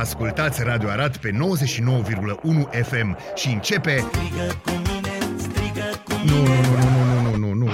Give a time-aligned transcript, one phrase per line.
[0.00, 1.36] Ascultați Radio Arad pe 99,1
[2.82, 4.04] FM și începe...
[4.12, 7.70] Strigă cu mine, strigă cu Nu, nu, nu, nu, nu, nu, nu, nu.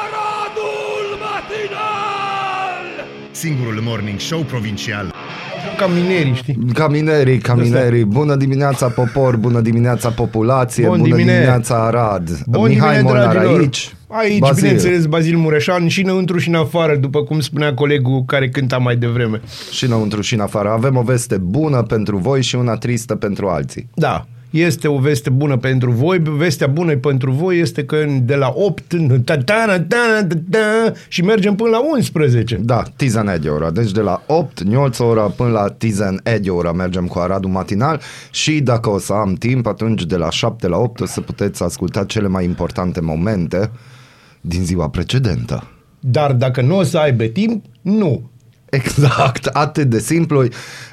[0.00, 3.06] Aradul matinal!
[3.30, 5.14] Singurul morning show provincial.
[5.78, 6.58] Ca minerii, știi?
[6.74, 8.04] Ca minerii, ca minerii.
[8.04, 12.42] Bună dimineața popor, bună dimineața populație, Bun bună dimine- dimineața Arad.
[12.46, 13.60] Bun Mihai dimine, Molnar dragilor.
[13.60, 13.92] aici.
[14.10, 14.62] Aici, Bazil.
[14.62, 18.96] bineînțeles, Bazil Mureșan și înăuntru și în afară, după cum spunea colegul care cânta mai
[18.96, 19.40] devreme.
[19.70, 20.68] Și înăuntru și în afară.
[20.68, 23.88] Avem o veste bună pentru voi și una tristă pentru alții.
[23.94, 26.18] Da, este o veste bună pentru voi.
[26.18, 30.92] Vestea bună pentru voi este că de la 8 ta, ta, ta, ta, ta, ta,
[31.08, 32.56] și mergem până la 11.
[32.56, 33.70] Da, Tizen Edge ora.
[33.70, 38.00] Deci de la 8, 9 ora până la Tizen Edge ora mergem cu Aradul matinal
[38.30, 41.62] și dacă o să am timp, atunci de la 7 la 8 o să puteți
[41.62, 43.70] asculta cele mai importante momente
[44.40, 45.68] din ziua precedentă.
[46.00, 48.30] Dar dacă nu o să aibă timp, nu.
[48.70, 50.44] Exact, atât de simplu.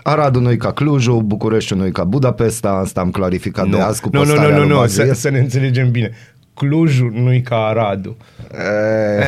[0.03, 4.19] Aradul nu ca Clujul, Bucureștiul nu ca Budapesta, asta am clarificat de azi cu nu,
[4.19, 5.05] nu, postarea nu, nu, lui nu, Bazil.
[5.07, 6.11] să, să ne înțelegem bine.
[6.53, 8.15] Clujul nu-i ca Aradul.
[8.51, 9.25] E,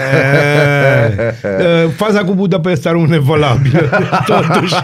[1.43, 3.89] E, Faza cu Budapesta rămâne valabilă.
[4.25, 4.75] Totuși.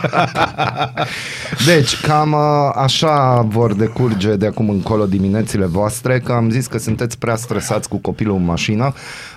[1.66, 6.78] Deci, cam uh, așa vor decurge de acum încolo diminețile voastre, că am zis că
[6.78, 8.94] sunteți prea stresați cu copilul în mașină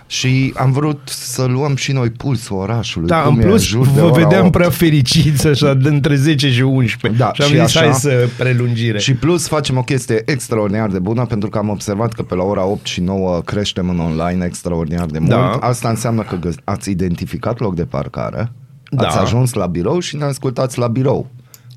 [0.06, 3.08] și am vrut să luăm și noi pulsul orașului.
[3.08, 4.52] Da, cum în e plus jur de vă ora vedeam 8.
[4.52, 7.22] prea fericiți așa de între 10 și 11.
[7.22, 7.80] Da, și am și zis așa.
[7.80, 8.98] hai să prelungire.
[8.98, 12.42] Și plus facem o chestie extraordinar de bună pentru că am observat că pe la
[12.42, 15.30] ora 8 și 9 creștem în online extraordinar de mult.
[15.30, 15.50] Da.
[15.50, 18.52] Asta înseamnă că găs- ați identificat loc de parcare,
[18.90, 19.06] Da.
[19.06, 21.26] ați ajuns la birou și ne ascultați la birou,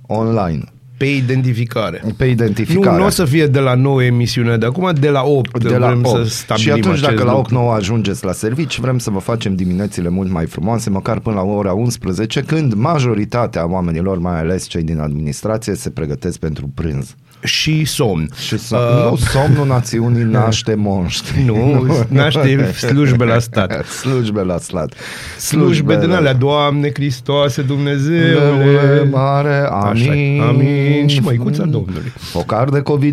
[0.07, 0.63] online,
[1.00, 2.03] Pe identificare.
[2.17, 2.95] pe identificare.
[2.95, 5.64] Nu, nu o să fie de la 9 emisiunea de acum, de la 8.
[5.64, 6.17] de la vrem 8.
[6.17, 7.66] să stabilim Și atunci acest dacă la 8 lucru.
[7.66, 11.41] 9 ajungeți la servici, vrem să vă facem diminețile mult mai frumoase, măcar până la
[11.41, 17.16] ora 11, când majoritatea oamenilor, mai ales cei din administrație, se pregătesc pentru prânz.
[17.43, 18.29] Și somn.
[18.39, 21.43] Și so- nu, somnul națiunii naște monștri.
[21.45, 23.85] Nu, naște slujbe la stat.
[24.01, 24.94] Slujbe la slat.
[25.38, 29.09] Slujbe din la- alea, Doamne Hristoase, Dumnezeule Dumnezeule.
[29.11, 30.41] mare, Așa, amin.
[30.41, 31.07] amin.
[31.07, 32.13] Și măicuța Domnului.
[32.17, 33.09] Focar de COVID-19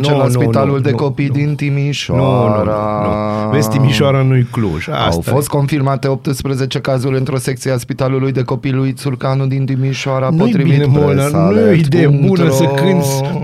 [0.00, 1.32] Nu, la nu, Spitalul nu, de nu, Copii nu.
[1.32, 3.02] din Nu, nu, Timișoara.
[3.42, 3.50] nu, nu.
[3.50, 4.88] Vezi, Timișoara nu-i Cluj.
[4.88, 5.56] Asta Au fost e.
[5.56, 10.72] confirmate 18 cazuri într-o secție a Spitalului de Copii lui Țurcanu din Timișoara, Nu-i potrivit
[10.72, 12.26] bine, Molnar, nu e o idee presalert.ro.
[12.26, 12.64] bună să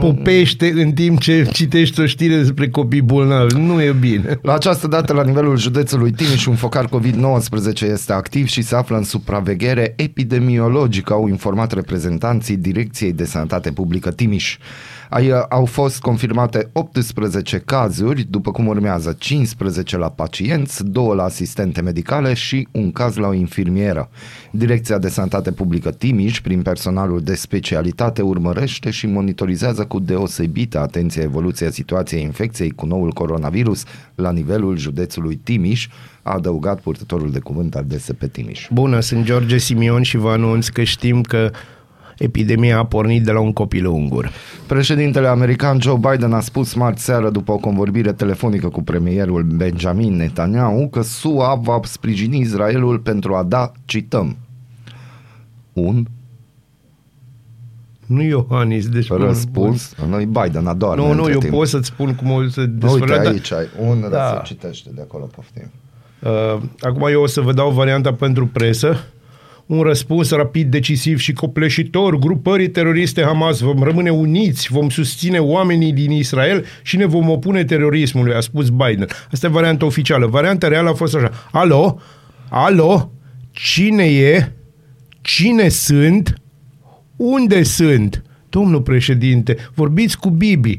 [0.08, 3.54] cânti popește în timp ce citești o știre despre copii bolnavi.
[3.54, 4.38] Nu e bine.
[4.42, 8.96] La această dată, la nivelul județului Timiș, un focar COVID-19 este activ și se află
[8.96, 14.58] în supraveghere epidemiologică, au informat reprezentanții Direcției de Sănătate Publică Timiș.
[15.10, 21.80] Ai, au fost confirmate 18 cazuri, după cum urmează 15 la pacienți, 2 la asistente
[21.80, 24.10] medicale și un caz la o infirmieră.
[24.50, 31.22] Direcția de Sănătate Publică Timiș, prin personalul de specialitate, urmărește și monitorizează cu deosebită atenție
[31.22, 35.88] evoluția situației infecției cu noul coronavirus la nivelul județului Timiș,
[36.22, 38.68] a adăugat purtătorul de cuvânt al DSP Timiș.
[38.72, 41.50] Bună, sunt George Simion și vă anunț că știm că
[42.18, 44.30] epidemia a pornit de la un copil ungur.
[44.66, 50.16] Președintele american Joe Biden a spus marți seară după o convorbire telefonică cu premierul Benjamin
[50.16, 54.36] Netanyahu că SUA va sprijini Israelul pentru a da, cităm,
[55.72, 56.04] un
[58.06, 59.08] Nu Iohannis, deci...
[59.08, 59.94] răspuns.
[60.08, 61.52] Noi Biden adorme Nu, nu, între eu timp.
[61.52, 63.26] pot să-ți spun cum o să Uite, desfărat.
[63.26, 64.08] aici ai un Da.
[64.08, 64.40] da.
[64.44, 65.70] citește de acolo, poftim.
[66.22, 68.96] Uh, acum eu o să vă dau varianta pentru presă.
[69.68, 73.60] Un răspuns rapid, decisiv și copleșitor grupării teroriste Hamas.
[73.60, 78.68] Vom rămâne uniți, vom susține oamenii din Israel și ne vom opune terorismului, a spus
[78.68, 79.06] Biden.
[79.32, 80.26] Asta e varianta oficială.
[80.26, 81.30] Varianta reală a fost așa.
[81.52, 82.00] Alo?
[82.48, 83.12] Alo?
[83.50, 84.52] Cine e?
[85.20, 86.34] Cine sunt?
[87.16, 88.22] Unde sunt?
[88.48, 90.78] Domnul președinte, vorbiți cu Bibi.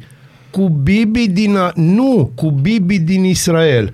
[0.52, 1.56] Cu Bibi din...
[1.56, 1.72] A...
[1.76, 3.94] Nu, cu Bibi din Israel.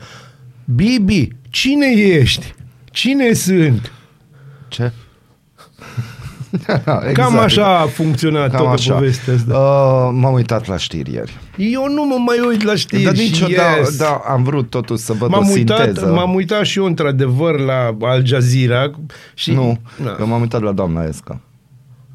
[0.75, 2.53] Bibi, cine ești?
[2.91, 3.91] Cine sunt?
[4.75, 4.91] Ce?
[6.57, 7.13] exact.
[7.13, 8.93] Cam așa a funcționat Cam toată așa.
[8.93, 9.53] povestea asta.
[9.57, 11.37] Uh, m-am uitat la știri ieri.
[11.57, 13.97] Eu nu mă mai uit la știri Dar și niciodată, yes.
[13.97, 16.05] da, am vrut totuși să văd M-am o uitat, sinteză.
[16.05, 18.91] m-am uitat și eu într-adevăr la Al Jazeera
[19.33, 19.51] și...
[19.51, 20.15] Nu, Na.
[20.19, 21.39] eu m-am uitat la doamna Esca.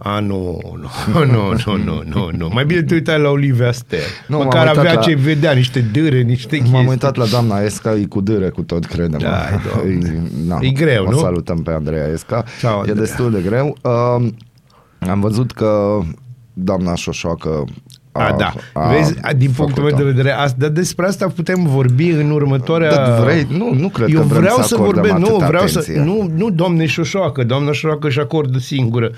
[0.02, 0.88] A, nu, nu,
[1.24, 2.48] nu, nu, nu, nu, nu.
[2.52, 3.98] Mai bine te uitai la Olivia Ster.
[3.98, 6.72] Nu, Nu, m-am Măcar uitat avea la- ce vedea, niște dâre, niște chestii.
[6.72, 9.38] M-am uitat la doamna Esca, e cu dâre cu tot, crede Da,
[9.74, 10.22] Doamne.
[10.48, 11.18] Na, E greu, o nu?
[11.18, 12.44] salutăm pe Andreea Esca.
[12.60, 12.96] Ciao, e Andreea.
[13.00, 13.76] destul de greu.
[13.82, 14.26] Uh,
[15.10, 15.98] am văzut că
[16.52, 17.64] doamna Șoșoacă
[18.12, 18.52] a, A, da.
[18.72, 19.96] a Vezi, din punctul meu făcut-o.
[19.96, 22.94] de vedere, asta, dar despre asta putem vorbi în următoarea...
[22.94, 23.46] Da, vrei?
[23.50, 25.94] Nu, nu cred Eu că vrem vreau să să acordăm vorbesc, nu, atâta vreau atenție.
[25.94, 26.00] să...
[26.00, 29.10] Nu, nu, doamne Șoșoacă, doamna Șoșoacă își acordă singură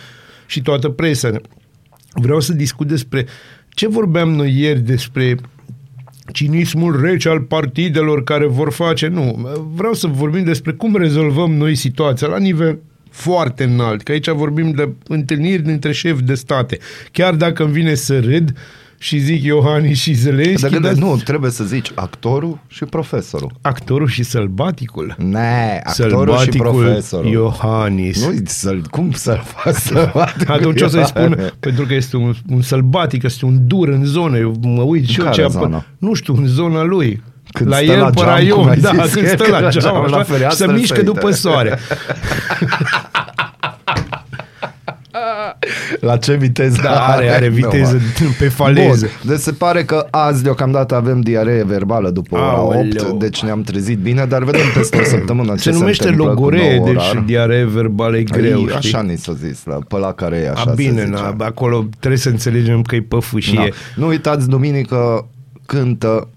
[0.53, 1.31] și toată presa.
[2.13, 3.27] vreau să discut despre
[3.69, 5.37] ce vorbeam noi ieri despre
[6.33, 9.07] cinismul rece al partidelor care vor face.
[9.07, 12.79] Nu, vreau să vorbim despre cum rezolvăm noi situația la nivel
[13.11, 16.79] foarte înalt, că aici vorbim de întâlniri dintre șefi de state.
[17.13, 18.53] Chiar dacă îmi vine să râd
[19.03, 23.51] și zic Iohannis și Zelenski, Dar dar nu, trebuie să zici actorul și profesorul.
[23.61, 25.15] actorul și sălbaticul.
[25.19, 27.31] Ne, actorul și profesorul.
[27.31, 28.27] Iohannis.
[28.27, 30.55] Nu, să cum să-l fac sălbaticul?
[30.59, 34.39] Atunci o să-i spun, pentru că este un, un sălbatic, este un dur în zonă.
[34.39, 35.87] Eu mă uit și În eu care ce apă- zonă?
[35.99, 37.23] Nu știu, în zona lui.
[37.53, 39.51] Când la stă el la pe geam, raion, cum ai da, zis, când că stă
[39.51, 41.13] la la geam, geam, la așa, fereastră se se mișcă uită.
[41.13, 41.79] după soare.
[46.07, 49.07] La ce viteză Da, are, are viteză Nu, pe faleză.
[49.23, 52.81] Bun, deci se pare că azi deocamdată avem diaree verbală după ora Aoleu.
[53.11, 56.41] 8, deci ne-am trezit bine, dar vedem peste o săptămână ce Se numește întâmplă cu
[56.41, 57.23] logoree, nou deci orar.
[57.27, 58.75] diaree verbală e greu, Ei, știi?
[58.77, 61.35] Așa ni s-a zis, la, pe la care e așa A, bine, se zice.
[61.37, 63.55] na, acolo trebuie să înțelegem că e păfâșie.
[63.57, 63.65] Da.
[64.03, 65.27] Nu uitați, duminică
[65.67, 66.29] cântă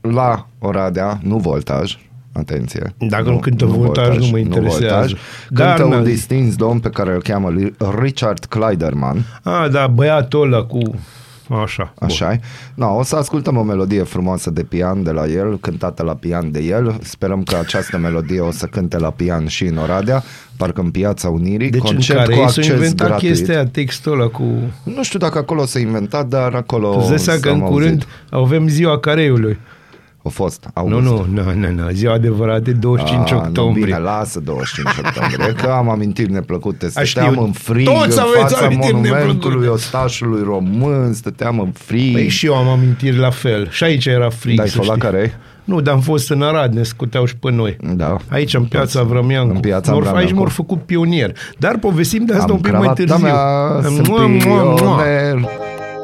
[0.00, 1.96] la Oradea, nu voltaj,
[2.38, 2.94] atenție.
[2.98, 5.06] Dacă nu cântă voltaj, nu mă interesează.
[5.46, 5.98] Cântă Garner.
[5.98, 7.52] un distins domn pe care îl cheamă
[8.00, 10.78] Richard Kleiderman, A, da, băiatul ăla cu...
[11.62, 11.92] Așa.
[11.98, 12.08] bun.
[12.08, 12.40] așa e.
[12.74, 16.50] No, o să ascultăm o melodie frumoasă de pian de la el, cântată la pian
[16.50, 16.98] de el.
[17.02, 20.22] Sperăm că această melodie o să cânte la pian și în Oradea,
[20.56, 21.70] parcă în Piața Unirii.
[21.70, 23.32] Deci concert în care cu ei s-au acces inventat gratuit.
[23.32, 24.42] chestia aia, textul ăla cu...
[24.84, 27.68] Nu știu dacă acolo s-a inventat, dar acolo Tu îți dai seama că în s-am
[27.68, 28.52] curând auzit.
[28.54, 29.58] avem ziua careiului.
[30.28, 31.02] A fost, Nu, august.
[31.02, 33.84] nu, nu, nu, nu, ziua adevărată, 25 Ah, octombrie.
[33.84, 36.86] Nu, bine, lasă 25 octombrie, că am amintiri neplăcute.
[36.94, 37.44] Aș, Stăteam știu.
[37.44, 39.68] în frig Toți în aveți fața amintiri monumentului neplăcute.
[39.68, 42.12] ostașului român, stăteam în frig.
[42.12, 43.68] Păi și eu am amintiri la fel.
[43.70, 45.06] Și aici era frig, Dar ai să fost la știi.
[45.10, 45.38] care?
[45.64, 47.76] Nu, dar am fost în Arad, ne scuteau și pe noi.
[47.94, 48.16] Da.
[48.28, 49.54] Aici, în piața Vrămiancu.
[49.54, 50.40] În piața Morf, aici Vrămiancu.
[50.40, 51.32] m-au făcut pionier.
[51.58, 53.24] Dar povestim de asta Am un pic mai cravata târziu.
[53.26, 54.74] mea, sunt Mua, mua, mua.
[54.74, 55.48] pioner.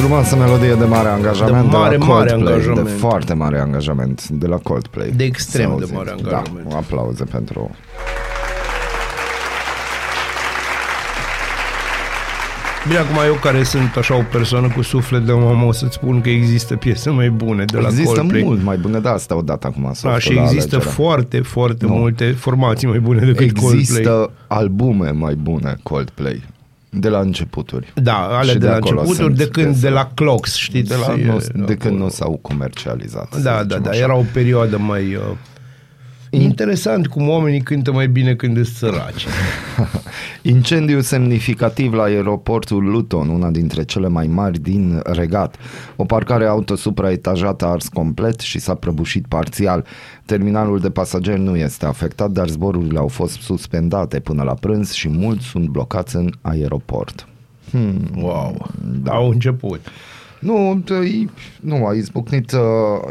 [0.00, 2.86] Frumoasă melodie de mare angajament De mare, la mare Coldplay, angajament.
[2.86, 5.10] De foarte mare angajament de la Coldplay.
[5.16, 5.96] De extrem S-a de auzit.
[5.96, 6.68] mare angajament.
[6.68, 7.70] Da, aplauze pentru
[12.86, 16.20] Bine, acum eu care sunt așa o persoană cu suflet de mamă, o să-ți spun
[16.20, 18.42] că există piese mai bune de la Există Coldplay.
[18.42, 19.82] mult mai bune, da, asta odată acum.
[19.82, 20.94] Da, softul și la există alegere.
[20.94, 21.92] foarte, foarte Nu.
[21.94, 23.72] multe formații mai bune decât Coldplay.
[23.78, 26.42] Există albume mai bune Coldplay.
[26.92, 27.92] De la începuturi.
[27.94, 29.80] Da, ale Și de, de la acolo începuturi, sunt de când, piese.
[29.80, 30.88] de la Clocks, știți?
[30.88, 31.96] De, la, E, nu, de când acolo.
[32.04, 33.28] nu s-au comercializat.
[33.32, 33.98] să Da, da, zicem da, așa.
[33.98, 35.18] era o perioadă mai...
[36.30, 39.26] Uh, interesant cum oamenii cântă mai bine când sunt săraci.
[40.42, 45.56] Incendiu semnificativ la aeroportul Luton, una dintre cele mai mari din regat.
[45.96, 49.86] O parcare auto supraetajată a ars complet și s-a prăbușit parțial.
[50.24, 55.08] Terminalul de pasageri nu este afectat, dar zborurile au fost suspendate până la prânz și
[55.08, 57.28] mulți sunt blocați în aeroport.
[58.16, 58.70] Wow,
[59.02, 59.12] da.
[59.12, 59.80] au început.
[60.40, 61.28] Nu, e-
[61.60, 62.60] nu a izbucnit, uh,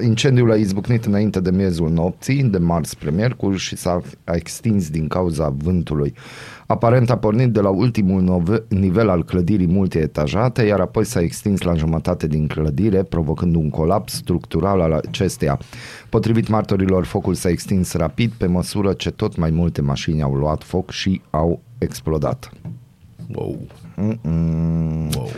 [0.03, 4.89] incendiul a izbucnit înainte de miezul nopții, de marți spre miercuri și s-a a extins
[4.89, 6.13] din cauza vântului.
[6.67, 11.61] Aparent a pornit de la ultimul nove- nivel al clădirii multietajate, iar apoi s-a extins
[11.61, 15.59] la jumătate din clădire, provocând un colaps structural al acesteia.
[16.09, 20.63] Potrivit martorilor, focul s-a extins rapid pe măsură ce tot mai multe mașini au luat
[20.63, 22.51] foc și au explodat.
[23.35, 23.57] Wow.
[23.95, 25.09] Mm-mm.
[25.17, 25.29] wow.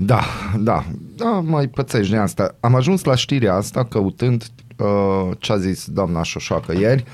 [0.00, 0.20] Da,
[0.58, 0.84] da,
[1.16, 2.54] da, mai pățești de asta.
[2.60, 4.44] Am ajuns la știrea asta căutând
[4.76, 7.04] uh, ce a zis doamna Șoșoacă ieri,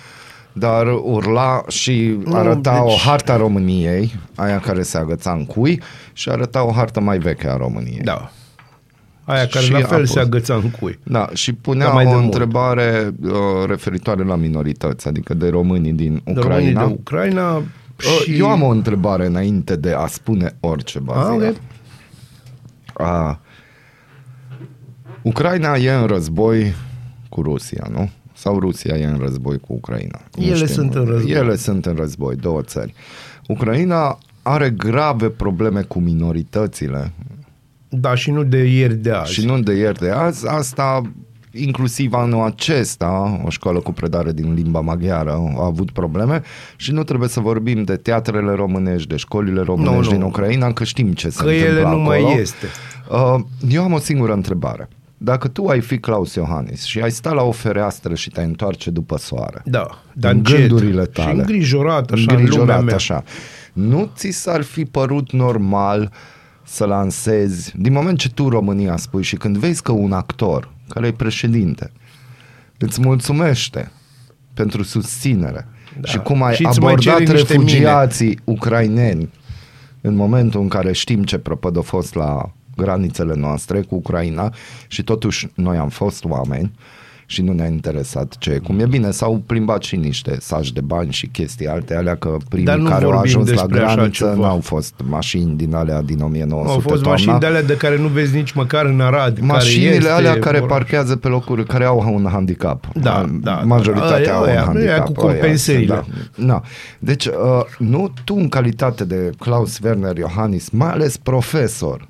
[0.53, 5.45] dar urla și Nu, arăta deci- o hartă a României, aia care se agăța în
[5.47, 5.81] cui,
[6.13, 8.01] și arăta o hartă mai veche a României.
[8.05, 8.31] Da.
[9.25, 10.13] Aia care Și la a fel fost.
[10.13, 10.99] se agăța în cui.
[11.03, 12.25] Da, și punea Dar mai o de mult.
[12.25, 13.33] întrebare uh,
[13.67, 16.87] referitoare la minorități, adică de românii din De românii Ucraina.
[16.87, 17.63] de Ucraina
[17.99, 18.39] Uh, și...
[18.39, 21.43] Eu am o întrebare înainte de a spune orice, Bazil.
[21.43, 21.57] Ah, ok.
[22.95, 23.41] A,
[25.23, 26.75] Ucraina e în război
[27.29, 28.11] cu Rusia, nu?
[28.35, 30.21] Sau Rusia e în război cu Ucraina?
[30.37, 30.67] Nu Ele știm.
[30.67, 31.33] sunt în război.
[31.33, 32.95] Ele sunt în război, două țări.
[33.49, 37.13] Ucraina are grave probleme cu minoritățile
[37.89, 39.33] Da, și nu de ieri de azi.
[39.33, 40.49] și nu de ieri de azi.
[40.49, 41.03] Asta
[41.55, 46.43] inclusiv anul acesta, o școală cu predare din limba maghiară a avut probleme
[46.77, 50.17] și nu trebuie să vorbim de teatrele românești, de școlile românești Nu, nu.
[50.17, 52.23] din Ucraina, că știm ce se Că ele întâmplă nu acolo.
[52.29, 52.67] mai este.
[53.11, 54.89] Uh, Eu am o singură întrebare.
[55.19, 58.91] Dacă tu ai fi Claus Iohannis și ai sta la o fereastră și te-ai întoarce
[58.91, 60.59] după soare, Da, dar în încet.
[60.59, 62.95] gândurile tale, Și îngrijorat așa în lumea îngrijorat mea.
[62.95, 63.23] așa,
[63.73, 66.13] nu ți s-ar fi părut normal
[66.63, 71.07] să lansezi, din moment ce tu România spui și când vezi că un actor, care
[71.07, 71.93] e președinte,
[72.79, 73.91] îți mulțumește
[74.55, 75.67] pentru susținere
[76.01, 76.09] Da.
[76.09, 79.31] și cum ai Și îți mai abordat cere niște refugiații ucraineni
[80.01, 84.55] în momentul în care știm ce prăpăd a fost la granițele noastre cu Ucraina
[84.89, 86.73] și totuși noi am fost oameni
[87.35, 88.59] și nu ne-a interesat ce e.
[88.59, 92.37] Cum e bine, s-au plimbat și niște saci de bani și chestii alte alea că
[92.49, 94.47] primii Dar nu care au vorbim ajuns la despre așa graniță ceva.
[94.47, 97.11] n-au fost mașini din alea din 1900 Au fost toamna.
[97.11, 99.39] mașini de alea de care nu vezi nici măcar în Arad.
[99.41, 102.89] Mașinile care este, alea care vor- parchează pe locuri care au un handicap.
[102.95, 104.35] Da, da, Majoritatea da.
[104.35, 105.05] au un Aia, aia handicap.
[105.05, 105.93] cu compensările.
[105.93, 106.05] Aia,
[106.37, 106.45] da.
[106.47, 106.61] da.
[106.99, 107.33] Deci, uh,
[107.79, 112.09] nu tu în calitate de Klaus Werner Johannis, mai ales profesor,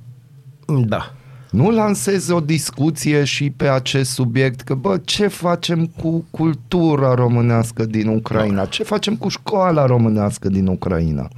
[0.87, 1.12] Da.
[1.54, 7.84] Nu lansezi o discuție și pe acest subiect că, bă, ce facem cu cultura românească
[7.84, 8.64] din Ucraina?
[8.64, 11.28] Ce facem cu școala românească din Ucraina?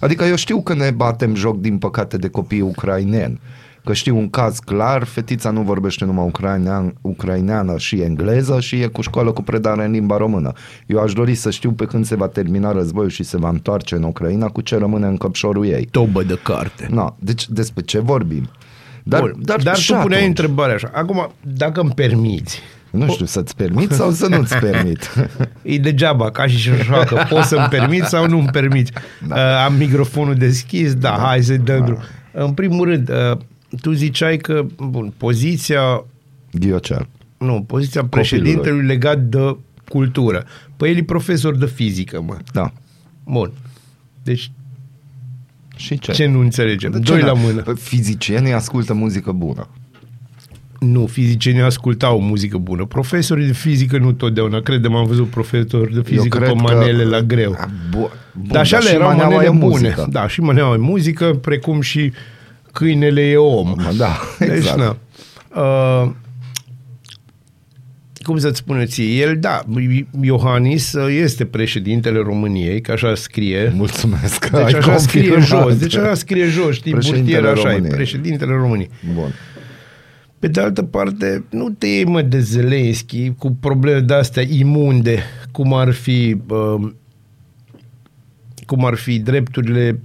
[0.00, 3.40] Adică eu știu că ne batem joc, din păcate, de copii ucraineni.
[3.84, 8.86] Că știu un caz clar, fetița nu vorbește numai ucrainean, ucraineană și engleză și e
[8.86, 10.52] cu școală cu predare în limba română.
[10.86, 13.94] Eu aș dori să știu pe când se va termina războiul și se va întoarce
[13.94, 15.88] în Ucraina cu ce rămâne în căpșorul ei.
[15.90, 16.88] Tobă de carte.
[16.90, 18.48] Na, deci despre ce vorbim?
[19.08, 20.90] Dar, Bun, dar, dar și tu puneai atunci, întrebarea așa.
[20.94, 22.60] Acum, dacă îmi permiți,
[22.90, 25.10] Nu știu, să-ți permit sau să nu-ți permit?
[25.62, 28.92] e degeaba, ca și așa, că poți să-mi permit sau nu îmi permiți.
[29.28, 29.34] Da.
[29.34, 31.22] Uh, am microfonul deschis, da, da.
[31.26, 31.98] hai să-i dăm drum.
[32.32, 33.38] În primul rând, uh,
[33.80, 36.04] tu ziceai că, bun, poziția,
[36.52, 37.08] Ghiocel.
[37.38, 39.56] nu, poziția președintelui legat de
[39.88, 40.44] cultură.
[40.76, 42.36] Păi el e profesor de fizică, mă.
[42.52, 42.72] Da.
[43.24, 43.52] Bun.
[44.22, 44.50] Deci,
[45.78, 46.12] Și ce?
[46.12, 46.90] ce nu înțelegem?
[46.90, 47.60] De ce Doi n- la mână.
[47.62, 49.68] Păi, Fizicienii ascultă muzică bună.
[50.80, 52.84] Nu, fizicienii ascultau muzică bună.
[52.84, 54.60] Profesorii de fizică nu totdeauna.
[54.60, 57.52] Credem, am văzut profesori de fizică pe manele la greu.
[57.58, 59.64] A, Bu- bun, Dar așa le și erau maneaua manele e bune.
[59.70, 60.06] muzică.
[60.10, 62.12] Da, și maneaua e muzică, precum și
[62.72, 63.66] câinele e om.
[63.68, 64.78] Mă, Da, Deci, exact.
[64.78, 64.96] na.
[65.62, 66.10] Uh,
[68.28, 69.04] cum să-ți spun eu ție?
[69.22, 69.60] El, da,
[70.20, 73.72] Iohannis uh, este președintele României, că așa scrie.
[73.76, 75.68] Mulțumesc că Deci ai așa scrie confirmat.
[75.68, 75.76] jos.
[75.78, 77.94] Deci așa scrie jos, știi, Președintele burtier așa e, României.
[77.94, 78.90] președintele României.
[79.14, 79.34] Bun.
[80.38, 85.74] Pe de altă parte, nu te iei mă de Zelenski cu probleme de-astea imunde, cum
[85.74, 86.90] ar fi uh,
[88.66, 90.00] cum ar fi drepturile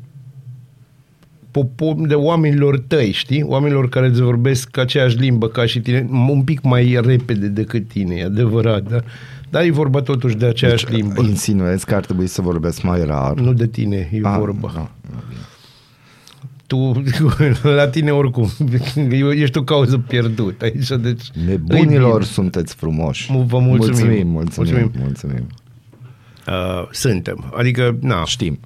[1.59, 3.43] popo- de oamenilor tăi, știi?
[3.43, 8.15] Oamenilor care îți vorbesc aceeași limbă ca și tine, un pic mai repede decât tine,
[8.15, 8.99] e adevărat, da?
[9.49, 11.21] Dar e vorba totuși de aceeași Deci, limbă.
[11.21, 13.33] insinuezi că ar trebui să vorbesc mai rar.
[13.39, 14.71] Nu de tine e Ah, vorba.
[14.75, 15.39] nu, nu, bine.
[16.67, 17.03] Tu,
[17.75, 18.49] la tine oricum,
[19.31, 21.21] ești o cauză pierdută aici, deci...
[21.45, 22.25] Nebunilor e bine.
[22.31, 23.31] sunteți frumoși.
[23.31, 23.95] Mu- vă mulțumim.
[23.99, 24.71] Mulțumim, mulțumim.
[24.73, 24.91] Mulțumim.
[25.03, 25.47] mulțumim.
[26.47, 27.53] Uh, suntem.
[27.57, 28.59] Adică, na, Știm.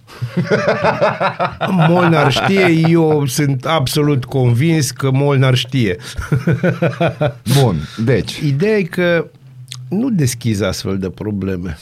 [1.89, 5.95] Molnar știe, eu sunt absolut convins că Molnar știe.
[7.61, 9.27] Bun, deci, Ideea e că
[9.89, 11.77] nu deschizi astfel de probleme.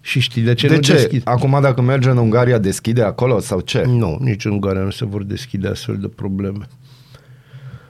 [0.00, 0.92] Și știi de ce de nu ce?
[0.92, 1.24] deschizi?
[1.24, 3.84] Acum dacă merge în Ungaria, deschide acolo sau ce?
[3.86, 6.66] Nu, nici în Ungaria nu se vor deschide astfel de probleme.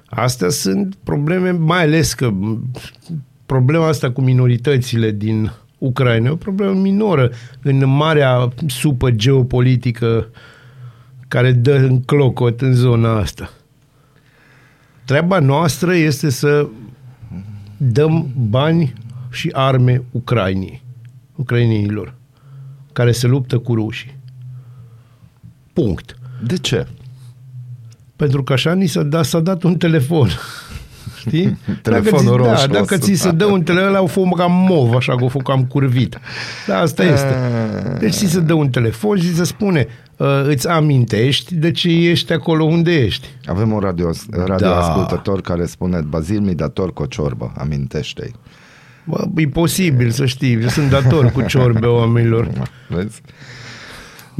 [0.07, 2.71] Astea sunt probleme, mai ales că m,
[3.50, 7.30] problema asta cu minoritățile din Ucraina e o problemă minoră
[7.62, 10.28] în marea supă geopolitică
[11.28, 13.50] care dă în clocot în zona asta.
[15.04, 16.69] Treaba noastră este să
[17.76, 18.92] dăm bani
[19.30, 20.83] și arme Ucrainei,
[21.35, 22.14] ucrainienilor,
[22.92, 24.16] care se luptă cu rușii.
[25.73, 26.16] Punct.
[26.47, 26.87] De ce?
[28.16, 30.28] Pentru că așa ni s-a dat, s-a dat un telefon.
[31.27, 31.59] Știi?
[31.83, 34.07] Telefonul dacă ți, roșu Da, dacă o să- ți se dă un telefon, ăla o
[34.07, 36.19] fost cam mov, așa, că o fost cam curvit.
[36.67, 37.35] Da, asta este.
[37.93, 37.99] Ah.
[37.99, 39.87] Deci ți se dă un telefon și ți se spune,
[40.17, 43.29] uh, îți amintești de ce ești acolo unde ești.
[43.47, 44.11] Avem un radio,
[44.47, 44.77] radio Da.
[44.79, 48.33] ascultător care spune Bazil mi dator cu o ciorbă, amintește-i.
[49.05, 52.49] Bă, e posibil să știi, eu sunt dator cu ciorbe oamenilor.
[52.89, 53.21] Vezi?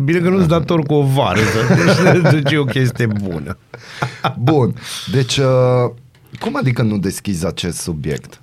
[0.05, 3.57] Bine că nu sunt dator cu o varză, deci, deci e o chestie bună.
[4.39, 4.75] Bun,
[5.13, 5.45] deci uh,
[6.39, 8.41] cum adică nu deschizi acest subiect?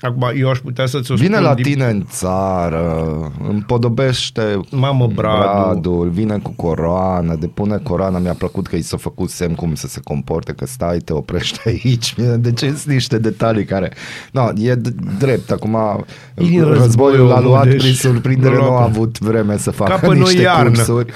[0.00, 5.06] Acum, eu aș putea să-ți o Vine spun la din- tine în țară, împodobește Mamă,
[5.06, 5.38] Bradu.
[5.38, 9.86] Bradul, vine cu coroană, depune coroana, mi-a plăcut că i s-a făcut semn cum să
[9.86, 12.14] se comporte, că stai, te oprește aici.
[12.38, 13.92] De ce sunt niște detalii care...
[14.32, 15.76] No, e d- drept, acum
[16.34, 18.82] Din războiul războiul l-a luat deci, prin surprindere, l-a nu a luat.
[18.88, 20.70] avut vreme să facă Ca pe noi niște iarnă.
[20.70, 21.12] cursuri.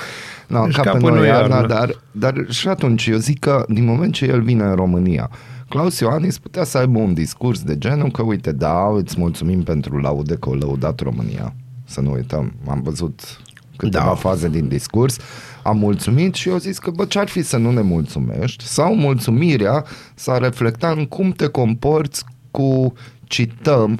[0.48, 1.74] No, Deci ca, ca pe pe noi noi iarna, iarnă.
[1.74, 5.30] dar, dar și atunci eu zic că din moment ce el vine în România,
[5.68, 9.98] Claus Ioanis putea să aibă un discurs de genul că uite, da, îți mulțumim pentru
[9.98, 11.54] laude că au lăudat România.
[11.84, 13.40] Să nu uităm, am văzut
[13.76, 14.14] câteva Da.
[14.14, 15.18] faze din discurs,
[15.62, 19.84] am mulțumit și eu zis că bă, ce-ar fi să nu ne mulțumești sau mulțumirea
[20.14, 22.92] s-a reflectat în cum te comporți cu,
[23.24, 23.98] cităm,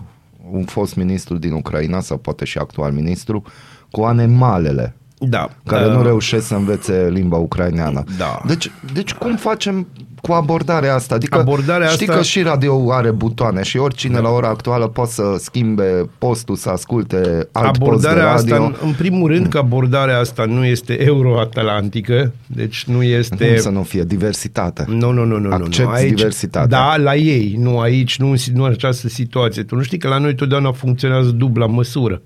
[0.50, 3.42] un fost ministru din Ucraina sau poate și actual ministru,
[3.90, 5.48] cu animalele Da.
[5.66, 8.04] care Uh, nu reușesc să învețe limba ucraineană.
[8.18, 8.40] Da.
[8.46, 9.86] Deci, deci cum facem
[10.20, 11.14] cu abordarea asta?
[11.14, 15.10] Adică Abordarea știi asta- că și radio are butoane și oricine la ora actuală poate
[15.10, 18.64] să schimbe postul, să asculte alt abordarea post de radio.
[18.66, 23.46] asta, în- în primul rând că abordarea asta nu este euroatlantică, deci nu este...
[23.46, 24.84] Cum să nu fie diversitate?
[24.88, 25.48] Nu, nu, nu, nu.
[25.48, 25.88] nu, Accepti nu.
[25.90, 26.66] Aici, diversitatea.
[26.78, 29.62] Da, la ei, nu aici, nu, în- nu în această situație.
[29.62, 32.22] Tu nu știi că la noi totdeauna funcționează dubla măsură.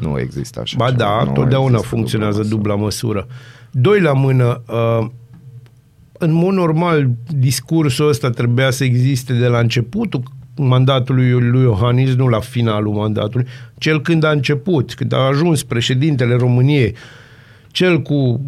[0.00, 0.96] Nu există așa Ba ceva.
[0.98, 2.54] da, Nu totdeauna există funcționează măsură.
[2.56, 3.26] dubla măsură.
[3.70, 4.62] Doi la mână,
[5.00, 5.06] uh,
[6.12, 10.22] în mod normal, discursul ăsta trebuia să existe de la începutul
[10.56, 13.46] mandatului lui Iohannis, nu la finalul mandatului,
[13.78, 16.94] cel când a început, când a ajuns președintele României,
[17.70, 18.40] cel cu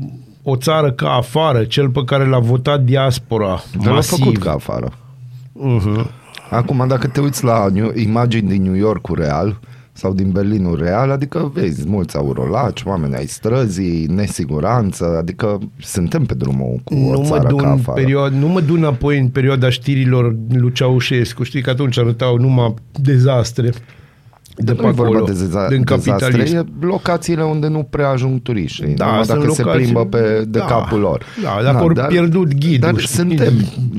[0.43, 4.19] o țară ca afară, cel pe care l-a votat diaspora Dar l-a masiv.
[4.19, 4.93] făcut ca afară.
[5.57, 6.05] Uh-huh.
[6.51, 9.61] Acum, dacă te uiți la New- imagini din New Yorkul real
[9.93, 16.35] sau din Berlinul real, adică vezi mulți aurolaci, oameni ai străzii, nesiguranță, adică suntem pe
[16.35, 18.01] drumul cu o nu mă, țară duc ca în afară.
[18.01, 21.43] perioad, nu mă duc înapoi în perioada știrilor lui Ceaușescu.
[21.43, 23.71] Știi că atunci arătau numai dezastre
[24.65, 26.57] de pe nu e vorba acolo, de deza- din dezastre, capitalism.
[26.57, 30.45] e locațiile unde nu prea ajung turiști, Da, numai sunt dacă se locații- plimbă pe,
[30.49, 31.25] de da, capul lor.
[31.43, 33.15] da, dacă au pierdut ghidul, Dar știi?
[33.17, 33.53] suntem,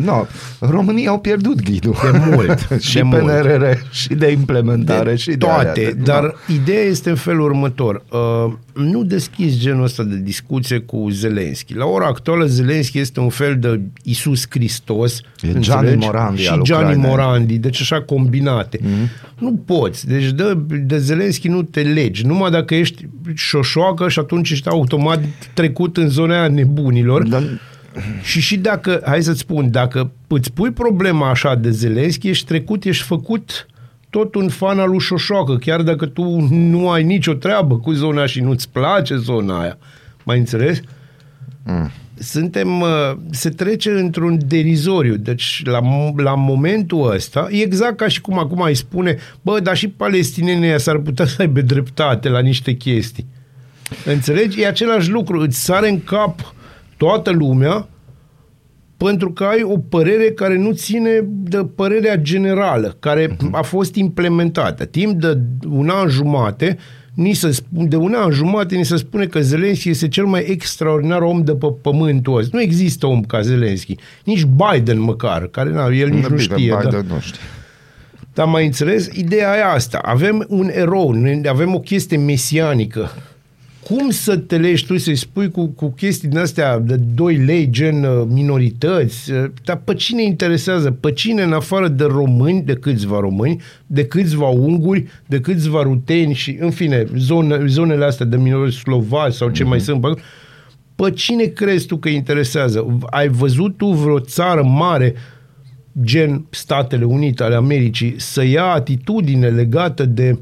[0.06, 0.26] no,
[0.60, 1.96] România au pierdut ghidul.
[2.12, 3.22] De mult, și de mult.
[3.22, 6.54] PNRR, și de implementare, de și de toate, aia, de- dar no.
[6.56, 8.04] ideea este în felul următor.
[8.12, 11.74] Uh, nu deschizi genul ăsta de discuție cu Zelenski.
[11.76, 15.18] La ora actuală Zelenski este un fel de Isus Hristos.
[15.42, 15.70] E înțelegi?
[15.70, 17.10] Gianni Morandi Și al Gianni Ucrainei.
[17.10, 18.78] Morandi, deci așa combinate.
[18.78, 19.30] Mm-hmm.
[19.38, 20.08] Nu poți.
[20.08, 22.26] Deci de, de Zelenski nu te legi.
[22.26, 27.28] Numai dacă ești șoșoacă și atunci ești automat trecut în zona aia nebunilor.
[27.28, 27.44] Dar
[28.22, 32.84] Și și dacă, hai să-ți spun, dacă îți pui problema așa de Zelenski, ești trecut,
[32.84, 33.66] ești făcut
[34.10, 38.18] tot un fan al lui Șoșoacă, chiar dacă tu nu ai nicio treabă cu zona
[38.18, 39.78] aia și nu-ți place zona aia.
[40.24, 40.82] Mai înțeles?
[41.64, 41.92] Mm.
[42.22, 42.88] Suntem, uh,
[43.32, 45.16] se trece într-un derizoriu.
[45.16, 49.60] Deci, la, mo- la momentul ăsta, e exact ca și cum acum ai spune, bă,
[49.60, 53.26] dar și palestinenii ăia s-ar putea să aibă dreptate la niște chestii.
[54.06, 54.62] Înțelegi?
[54.62, 55.40] E același lucru.
[55.40, 56.54] Îți sare în cap
[56.98, 57.88] toată lumea
[58.98, 64.86] pentru că ai o părere care nu ține de părerea generală, care a fost implementată.
[64.86, 65.38] Timp de
[65.70, 66.78] un an jumate,
[67.22, 70.46] ni se spune, de un an jumate ni se spune că Zelenski este cel mai
[70.48, 72.50] extraordinar om de pe pământul ăsta.
[72.58, 73.96] Nu există om ca Zelenski.
[74.24, 76.56] Nici Biden măcar, care na, el nici nu bine, știe.
[76.76, 77.40] Biden dar- nu știe.
[78.34, 79.10] dar mai înțeles?
[79.14, 79.98] Ideea e asta.
[79.98, 83.12] Avem un erou, ne- avem o chestie mesianică.
[83.84, 87.70] Cum să te legi tu să-i spui cu, cu chestii din astea de 2 lei,
[87.70, 89.32] gen uh, minorități?
[89.32, 90.92] uh, Dar pe cine interesează?
[90.92, 96.34] Pe cine în afară de români, de câțiva români, de câțiva unguri, de câțiva ruteni
[96.34, 100.22] și, în fine, zone, zonele astea de minorități slovaci sau ce mai sunt pe acolo,
[100.96, 102.98] pe cine crezi tu că interesează?
[103.10, 105.14] Ai văzut tu vreo țară mare
[106.04, 110.40] gen Statele Unite ale Americii să ia atitudine legată de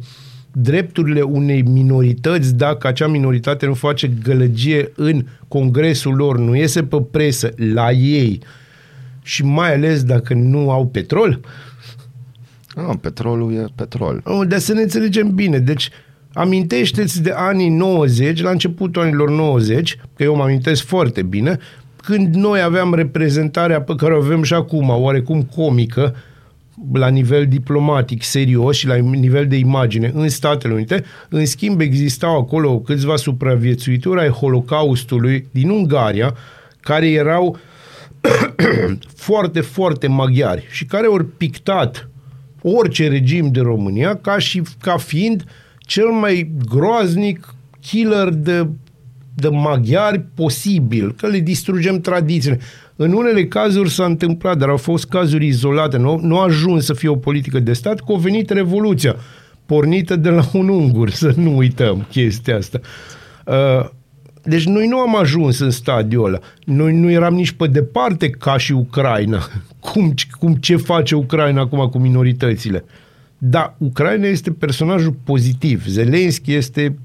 [0.62, 7.02] drepturile unei minorități dacă acea minoritate nu face gălăgie în congresul lor, nu iese pe
[7.12, 8.40] presă la ei
[9.22, 11.40] și mai ales dacă nu au petrol?
[12.76, 14.22] Nu, petrolul e petrol.
[14.24, 15.60] Oh, Dar să ne înțelegem bine.
[15.60, 15.90] Deci,
[16.34, 21.58] amintește-ți de anii 90, la începutul anilor 90, că eu mă amintesc foarte bine,
[21.96, 26.16] când noi aveam reprezentarea pe care o avem și acum, oarecum comică,
[26.94, 32.38] la nivel diplomatic serios și la nivel de imagine în Statele Unite, în schimb existau
[32.38, 36.36] acolo câțiva supraviețuitori ai Holocaustului din Ungaria,
[36.80, 37.58] care erau
[39.16, 42.10] foarte, foarte maghiari și care au pictat
[42.62, 45.44] orice regim de România ca și ca fiind
[45.80, 48.68] cel mai groaznic killer de
[49.40, 52.60] de maghiari posibil, că le distrugem tradițiile.
[53.02, 56.94] În unele cazuri s-a întâmplat, dar au fost cazuri izolate, nu, nu a ajuns să
[56.94, 59.16] fie o politică de stat, că a venit Revoluția,
[59.66, 62.80] pornită de la un ungur, să nu uităm chestia asta.
[63.46, 63.90] Uh,
[64.44, 66.40] deci noi nu am ajuns în stadiul ăla.
[66.66, 69.48] Noi nu eram nici pe departe ca și Ucraina.
[69.92, 72.86] Cum, cum ce face Ucraina acum cu minoritățile?
[73.38, 75.88] Da, Ucraina este personajul pozitiv.
[75.88, 76.98] Zelenski este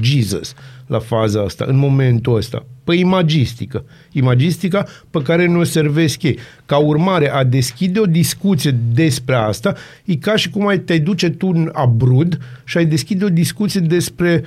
[0.00, 0.54] Jesus
[0.90, 2.66] la faza asta, în momentul ăsta.
[2.84, 3.84] Pe imagistică.
[4.12, 6.38] Imagistica pe care nu o servesc ei.
[6.66, 9.74] Ca urmare, a deschide o discuție despre asta
[10.04, 13.80] e ca și cum ai te duce tu în abrud și ai deschide o discuție
[13.80, 14.42] despre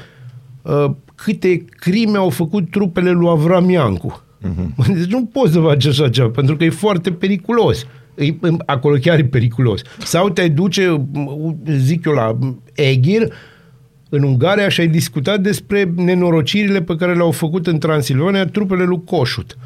[0.61, 4.23] uh, câte crime au făcut trupele lui Avram Iancu.
[4.41, 4.87] Uh-huh.
[4.97, 7.87] Deci nu poți să faci așa ceva, pentru că e foarte periculos.
[8.15, 8.33] E,
[8.65, 9.81] acolo chiar e periculos.
[9.99, 11.07] Sau te duce,
[11.77, 12.37] zic eu, la
[12.73, 13.33] Egir,
[14.15, 19.03] în Ungaria și ai discutat despre nenorocirile pe care le-au făcut în Transilvania trupele lui
[19.05, 19.57] Coșut.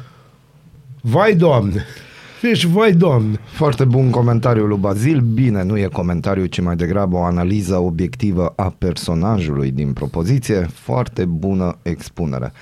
[1.00, 1.84] Vai, Doamne!
[2.42, 3.40] Deci, vai, Doamne!
[3.44, 5.20] Foarte bun comentariu lui Bazil.
[5.20, 10.68] Bine, nu e comentariu, ci mai degrabă o analiză obiectivă a personajului din propoziție.
[10.72, 12.52] Foarte bună expunere.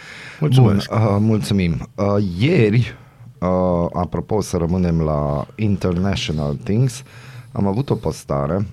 [0.40, 0.88] Mulțumesc.
[0.88, 1.88] Bun, uh, mulțumim.
[1.94, 2.96] Uh, ieri,
[3.38, 3.48] uh,
[3.92, 7.02] apropo să rămânem la International Things,
[7.52, 8.64] am avut o postare uh,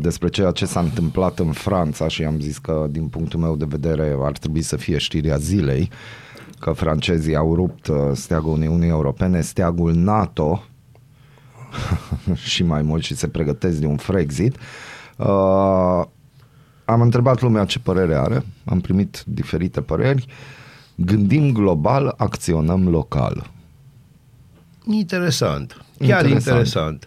[0.00, 3.64] despre ceea ce s-a întâmplat în Franța și am zis că din punctul meu de
[3.68, 5.90] vedere ar trebui să fie știrea zilei
[6.62, 10.64] că francezii au rupt uh, steagul Uniunii Europene, steagul NATO
[12.52, 14.56] și mai mult și se pregătesc de un Frexit.
[15.16, 16.02] Uh,
[16.84, 20.26] am întrebat lumea ce părere are, am primit diferite păreri.
[20.94, 23.50] Gândim global, acționăm local.
[24.86, 25.84] Interesant.
[25.98, 26.56] Chiar interesant.
[26.56, 27.06] interesant.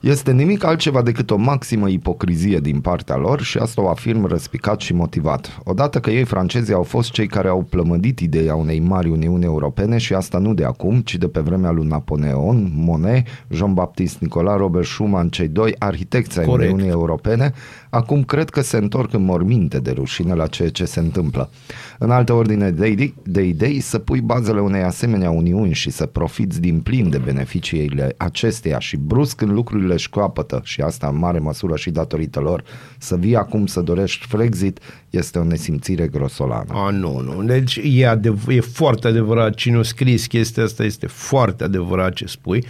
[0.00, 4.80] Este nimic altceva decât o maximă ipocrizie din partea lor și asta o afirm răspicat
[4.80, 5.60] și motivat.
[5.64, 9.98] Odată că ei francezii au fost cei care au plămădit ideea unei mari Uniuni Europene
[9.98, 14.86] și asta nu de acum, ci de pe vremea lui Napoleon, Monet, Jean-Baptiste Nicolas, Robert
[14.86, 16.72] Schuman, cei doi arhitecți ai Corect.
[16.72, 17.52] Uniunii Europene,
[17.90, 21.50] acum cred că se întorc în morminte de rușine la ceea ce se întâmplă.
[21.98, 26.06] În altă ordine de idei, de idei să pui bazele unei asemenea uniuni și să
[26.06, 31.38] profiți din plin de beneficiile acesteia și brusc în lucrurile școapătă și asta în mare
[31.38, 32.64] măsură și datorită lor,
[32.98, 34.78] să vii acum să dorești Frexit
[35.10, 36.72] este o nesimțire grosolană.
[36.72, 37.42] A, nu, nu.
[37.42, 39.54] Deci e, adev- e foarte adevărat.
[39.54, 42.64] Cine a scris chestia asta este foarte adevărat ce spui.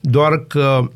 [0.00, 0.88] Doar că,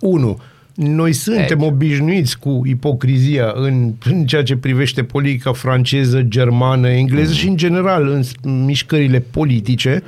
[0.00, 0.38] unu,
[0.80, 1.68] noi suntem Deci.
[1.68, 8.08] obișnuiți cu ipocrizia în, în ceea ce privește politica franceză, germană, engleză și în general
[8.08, 10.02] în s- mișcările politice.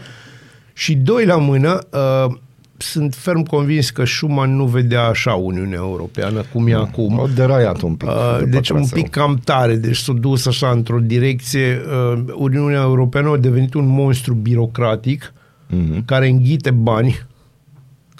[0.73, 1.79] Și doi la mână,
[2.27, 2.35] uh,
[2.77, 7.19] sunt ferm convins că Schuman nu vedea așa Uniunea Europeană cum e acum.
[7.19, 8.09] O deraiat un pic.
[8.09, 9.03] Uh, după deci un traseu.
[9.03, 11.81] pic cam tare, deci s-a dus așa într-o direcție.
[12.15, 15.33] Uh, Uniunea Europeană a devenit un monstru birocratic
[15.73, 16.05] Mhm.
[16.05, 17.21] care înghite bani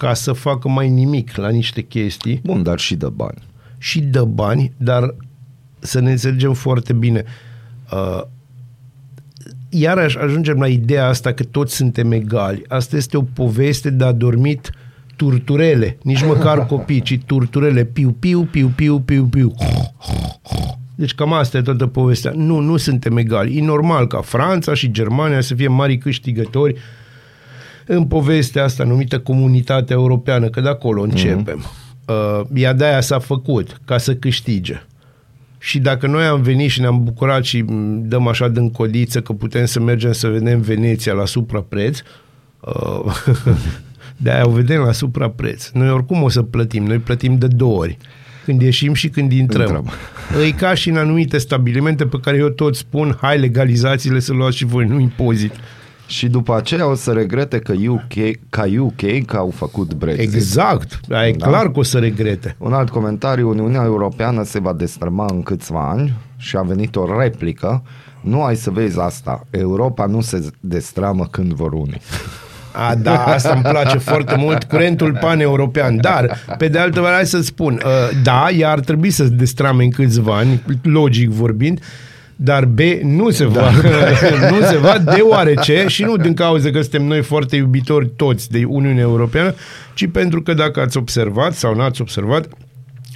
[0.01, 3.37] ca să facă mai nimic la niște chestii Bun, dar și de bani.
[3.77, 5.15] și dă bani, dar
[5.79, 7.23] să ne înțelegem foarte bine.
[7.91, 8.21] Uh,
[9.69, 12.61] iarăși ajungem la ideea asta că toți suntem egali.
[12.67, 14.71] Asta este o poveste de adormit
[15.15, 19.53] turturele, nici măcar copii, ci turturele, piu, piu, piu, piu, piu, piu.
[20.95, 22.31] Deci cam asta e toată povestea.
[22.35, 23.57] Nu, nu suntem egali.
[23.57, 26.75] E normal ca Franța și Germania să fie mari câștigători
[27.85, 31.65] în povestea asta numită Comunitatea Europeană, că de acolo începem.
[32.07, 34.83] Uh, ea de-aia s-a făcut, ca să câștige.
[35.57, 39.33] Și dacă noi am venit și ne-am bucurat și m, dăm așa din codiță că
[39.33, 41.99] putem să mergem să vedem Veneția la suprapreț,
[42.59, 43.15] uh,
[44.23, 45.69] de-aia o vedem la suprapreț.
[45.69, 47.97] Noi oricum o să plătim, noi plătim de două ori.
[48.45, 49.61] Când ieșim și când intrăm.
[49.61, 49.91] Intrăm.
[50.47, 54.57] E ca și în anumite stabilimente pe care eu tot spun, hai legalizațiile să luați
[54.57, 55.53] și voi, nu impozit.
[56.11, 58.13] Și după aceea o să regrete că UK,
[58.49, 60.33] ca UK că au făcut Brexit.
[60.33, 61.47] Exact, da, e Da.
[61.47, 62.55] clar că o să regrete.
[62.57, 67.19] Un alt comentariu, Uniunea Europeană se va destrăma în câțiva ani și a venit o
[67.19, 67.83] replică.
[68.21, 69.47] Nu ai să vezi asta.
[69.49, 72.01] Europa nu se destramă când vor unii.
[72.73, 75.97] A, da, asta îmi place foarte mult, curentul pan-european.
[76.01, 79.29] Dar, pe de altă parte, hai să spun, uh, da, ea ar trebui să se
[79.29, 81.79] destrame în câțiva ani, logic vorbind,
[82.43, 83.71] dar B nu se va,
[84.51, 88.63] nu se va deoarece și nu din cauza că suntem noi foarte iubitori toți de
[88.63, 89.53] Uniunea Europeană,
[89.93, 92.47] ci pentru că dacă ați observat sau n-ați observat,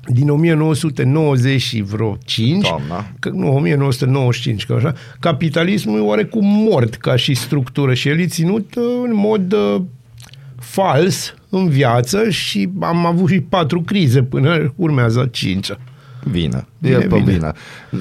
[0.07, 3.07] din 1990 și vreo 5, Toamna.
[3.19, 8.25] că, nu, 1995, că așa, capitalismul e oarecum mort ca și structură și el e
[8.25, 9.81] ținut uh, în mod uh,
[10.59, 15.79] fals în viață și am avut și patru crize până urmează a cincea.
[16.31, 17.31] Vine, Vine, e pe vine.
[17.31, 17.51] vine.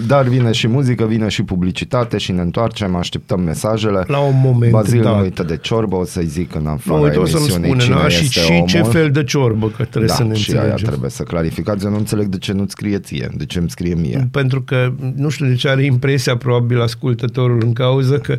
[0.06, 4.04] Dar vine și muzică, vine și publicitate și ne întoarcem, așteptăm mesajele.
[4.06, 5.16] La un moment Bazil dat.
[5.16, 7.82] nu uită de ciorbă, o să-i zic în afara Nu, uite, o să-mi emisiunii spune,
[7.82, 8.08] cine da?
[8.08, 8.66] Și, este și omul.
[8.66, 10.88] ce fel de ciorbă, că trebuie da, să ne și aia înțelegem.
[10.88, 11.84] trebuie să clarificați.
[11.84, 14.28] Eu nu înțeleg de ce nu-ți scrie ție, de ce îmi scrie mie.
[14.30, 18.38] Pentru că, nu știu de ce are impresia, probabil, ascultătorul în cauză, că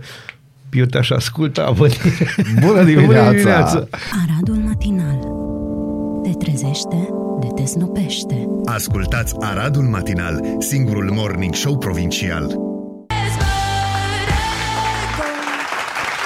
[0.71, 1.89] eu te-aș asculta, bă.
[2.65, 3.21] Bună dimineața!
[3.23, 3.87] Bună dimineața!
[4.27, 5.19] Aradul matinal.
[6.23, 7.07] Te trezește,
[7.39, 8.47] de te snopește.
[8.65, 12.55] Ascultați Aradul Matinal, singurul morning show provincial.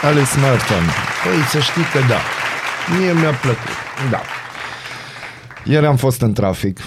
[0.01, 0.83] Alice Merton.
[1.23, 2.19] Păi, să știi că da.
[2.99, 3.69] Mie mi-a plăcut.
[4.11, 4.21] Da.
[5.65, 6.79] Ieri am fost în trafic.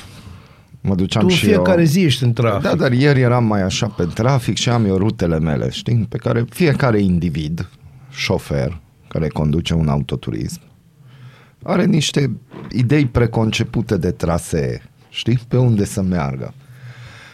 [0.80, 1.87] Mă duceam Tu și fiecare eu.
[1.87, 2.62] zi ești în trafic.
[2.62, 6.16] Da, dar ieri eram mai așa pe trafic și am eu rutele mele, știi, pe
[6.16, 7.68] care fiecare individ,
[8.11, 10.61] șofer, care conduce un autoturism,
[11.62, 12.31] are niște
[12.70, 16.55] idei preconcepute de trasee, știi, pe unde să meargă.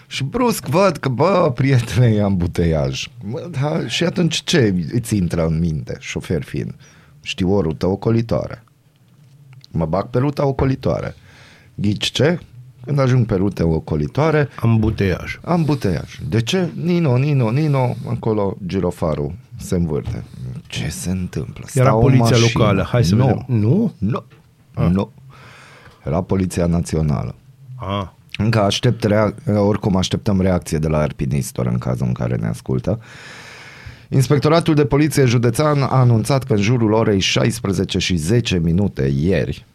[0.07, 3.09] Și brusc văd că, bă, prietene, e ambuteiaj.
[3.31, 6.75] Bă, da, și atunci ce îți intră în minte, șofer fiind?
[7.23, 8.64] Știu o rută ocolitoare.
[9.71, 11.14] Mă bag pe ruta ocolitoare.
[11.75, 12.38] Ghici ce?
[12.85, 15.38] Când ajung pe rute ocolitoare, Am buteiaj.
[15.45, 16.19] am buteiaj.
[16.29, 16.71] De ce?
[16.83, 20.25] Nino, Nino, Nino, acolo girofarul se învârte.
[20.69, 21.65] Ce se întâmplă?
[21.75, 22.51] Era Stau în poliția mașină.
[22.61, 22.83] locală.
[22.91, 23.25] Hai să nu.
[23.27, 23.45] vedem.
[23.47, 23.93] Nu?
[23.99, 24.25] Nu.
[24.89, 25.11] Nu.
[26.05, 27.35] Era poliția națională.
[27.77, 28.07] Ah.
[28.37, 33.01] Încă aștept, rea- oricum așteptăm reacție de la alpinistor în cazul în care ne ascultă.
[34.09, 39.67] Inspectoratul de poliție județean a anunțat că în jurul orei 16 și 10 minute ieri,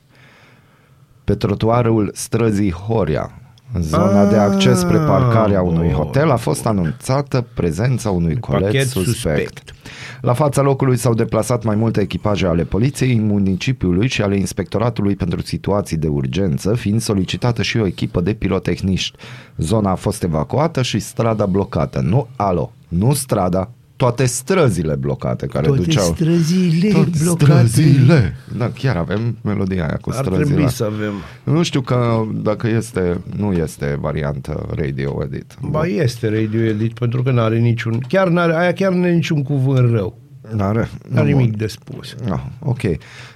[1.23, 3.42] pe trotuarul străzii Horia, în
[3.79, 5.95] zona de acces spre parcarea unui bun.
[5.95, 9.15] hotel, a fost anunțată prezența unui colet Pachet suspect.
[9.15, 9.73] suspect.
[10.21, 15.41] La fața locului s-au deplasat mai multe echipaje ale poliției, municipiului și ale inspectoratului pentru
[15.41, 19.17] situații de urgență, fiind solicitată și o echipă de pirotehniști.
[19.57, 22.01] Zona a fost evacuată și strada blocată.
[22.01, 23.69] Nu, alo, nu strada,
[24.03, 26.03] toate străzile blocate care Toate duceau...
[26.13, 27.67] străzile Toate blocate.
[27.67, 28.35] străzile.
[28.57, 30.45] Da, chiar avem melodia aia cu Ar străzile.
[30.45, 31.13] trebui să avem.
[31.43, 35.53] Nu știu că dacă este, nu este variantă radio edit.
[35.61, 39.91] Ba este radio edit pentru că n-are niciun, chiar n-are, aia chiar n-are niciun cuvânt
[39.91, 40.17] rău.
[40.55, 41.57] N-are, N-are nu, nimic bun.
[41.57, 42.15] de spus.
[42.29, 42.81] Ah, ok,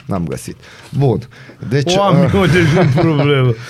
[0.06, 0.56] n-am găsit.
[0.98, 1.20] Bun,
[1.70, 1.96] deci...
[1.96, 3.54] Oameni, uh, o deci nu problemă.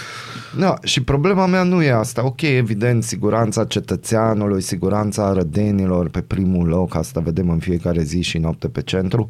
[0.59, 2.25] Da, și problema mea nu e asta.
[2.25, 8.37] Ok, evident, siguranța cetățeanului, siguranța rădenilor pe primul loc, asta vedem în fiecare zi și
[8.37, 9.27] noapte pe centru,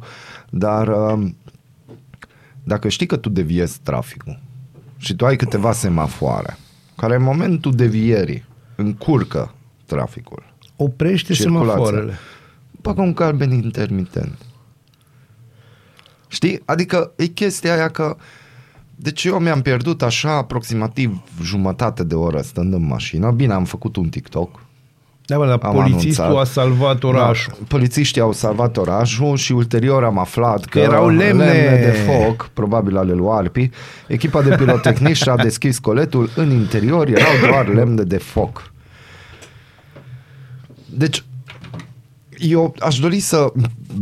[0.50, 1.36] dar um,
[2.64, 4.40] dacă știi că tu deviezi traficul
[4.96, 6.56] și tu ai câteva semafoare
[6.96, 8.44] care în momentul devierii
[8.76, 9.54] încurcă
[9.86, 10.42] traficul,
[10.76, 11.72] Oprește Circulația.
[11.74, 12.18] semafoarele.
[12.82, 14.38] bagă un galben intermitent.
[16.28, 16.62] Știi?
[16.64, 18.16] Adică e chestia aia că
[19.00, 23.30] deci eu mi-am pierdut așa aproximativ jumătate de oră stând în mașină.
[23.30, 24.66] Bine, am făcut un TikTok.
[25.26, 26.46] Da, bă, dar Am polițistul anunțat.
[26.46, 27.52] a salvat orașul.
[27.58, 31.80] Da, polițiștii au salvat orașul și ulterior am aflat că, Că erau lemne.
[31.84, 33.70] de foc, probabil ale lui Arpi.
[34.06, 36.30] Echipa de pirotehniști a deschis coletul.
[36.36, 38.72] În interior erau doar lemne de foc.
[40.90, 41.24] Deci,
[42.38, 43.52] eu aș dori să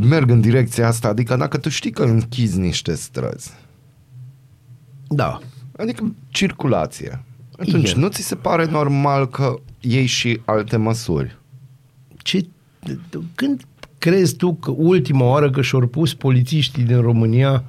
[0.01, 1.09] merg în direcția asta.
[1.09, 3.51] Adică dacă tu știi că închizi niște străzi,
[5.09, 5.39] Da.
[5.77, 7.25] adică circulație,
[7.59, 7.95] atunci E.
[7.97, 11.37] nu ți se pare normal că iei și alte măsuri?
[12.17, 12.47] Ce,
[13.35, 13.63] când
[13.99, 17.65] crezi tu că ultima oară că și-au pus polițiștii din România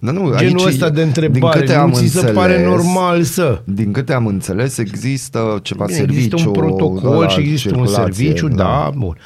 [0.00, 2.64] Dar nu, genul aici, ăsta de din întrebare, câte nu am ți se înțeles, pare
[2.64, 3.62] normal să...
[3.64, 7.84] Din câte am înțeles, există ceva Bine, serviciu există un protocol la și există un
[7.84, 9.16] circulație, serviciu, da, bun.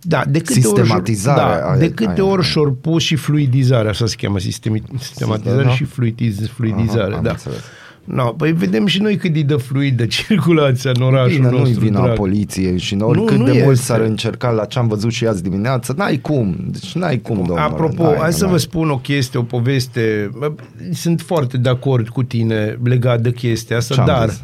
[0.00, 3.88] Da, de câte Sistematizare, ori, da, aia- de câte aia- ori și-au pus și fluidizare,
[3.88, 5.74] așa se cheamă, sistemi, sistematizare Da, da.
[5.74, 7.30] și fluidiz, fluidizare, Aha, am da.
[7.30, 7.58] înțeles.
[8.04, 11.80] No, păi vedem și noi cât e de fluidă circulația în orașul Bine, nu-i nostru
[11.80, 12.14] vina drag.
[12.16, 13.84] poliției și oricât nu de mult este.
[13.84, 16.56] s-ar încerca la ce am văzut și azi dimineață, n-ai cum.
[16.70, 17.60] Deci n-ai cum, domnule.
[17.60, 18.52] Apropo, n-ai, hai să n-ai.
[18.52, 20.30] vă spun o chestie, o poveste.
[20.38, 20.52] Bă,
[20.92, 24.28] Sunt foarte de acord cu tine legat de chestia asta, Ce-am dar...
[24.28, 24.42] zis?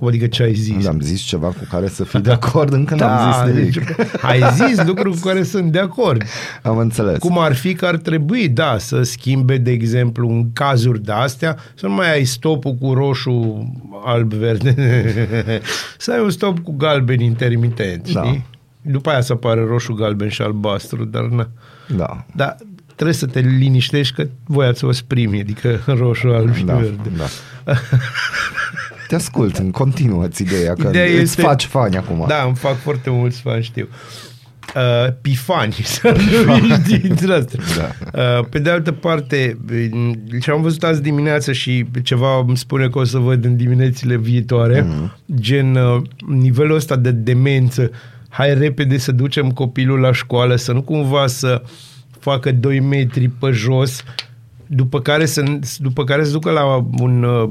[0.00, 0.86] Cum adică ce ai zis?
[0.86, 3.72] Am zis ceva cu care să fii de acord, încă da, n-am zis nimic.
[3.96, 6.22] deci, ai zis lucruri cu care sunt de acord.
[6.62, 7.18] Am înțeles.
[7.18, 11.56] Cum ar fi că ar trebui, da, să schimbe, de exemplu, în cazuri de astea,
[11.74, 13.68] să nu mai ai stopul cu roșu,
[14.04, 14.74] alb, verde,
[15.98, 18.22] să ai un stop cu galben intermitent, Da.
[18.22, 18.44] știi?
[18.82, 21.48] După aia să apară roșu, galben și albastru, dar na.
[21.96, 22.24] Da.
[22.34, 22.56] Dar
[22.94, 27.10] trebuie să te liniștești că voiați o sprimi, adică roșu, alb și Da, verde.
[27.16, 27.24] da.
[29.10, 32.24] Te ascult, în continuă ideea că Ideea îți este- faci fani acum.
[32.28, 33.88] Da, îmi fac foarte mulți fani, știu.
[34.76, 37.60] uh, pifani, să numiți dintre astea.
[37.76, 38.20] Da.
[38.38, 39.58] Uh, pe de altă parte,
[40.40, 44.16] ce am văzut azi dimineață și ceva îmi spune că o să văd în diminețile
[44.16, 45.16] viitoare, Mhm.
[45.34, 47.90] gen uh, nivelul ăsta de demență,
[48.28, 51.62] hai repede să ducem copilul la școală, să nu cumva să
[52.18, 54.02] facă 2 metri pe jos,
[54.66, 55.44] după care să,
[55.78, 57.48] după care să ducă la un uh,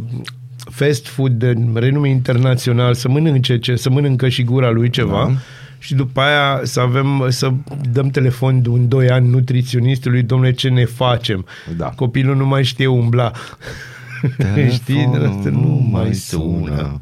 [0.72, 5.38] fast food de renume internațional, să mănânce, ce, să mănâncă și gura lui ceva Da.
[5.80, 7.52] și după aia să avem, să
[7.92, 11.46] dăm telefon de un 2 ani nutriționistului, domnule, ce ne facem?
[11.78, 11.86] Da.
[11.86, 13.32] Copilul nu mai știe umbla.
[14.70, 17.02] Știi, Telefonul asta nu mai sună.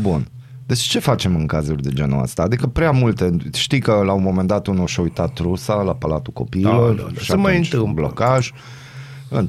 [0.00, 0.26] Bun.
[0.66, 2.42] Deci ce facem în cazuri de genul ăsta?
[2.42, 3.36] Adică prea multe.
[3.54, 6.94] Știi că la un moment dat unul și-a uitat trusa la Palatul Copiilor.
[6.94, 7.20] Da, da, da.
[7.20, 7.92] și Se mai atunci întâmplă.
[7.94, 8.50] Blocaj.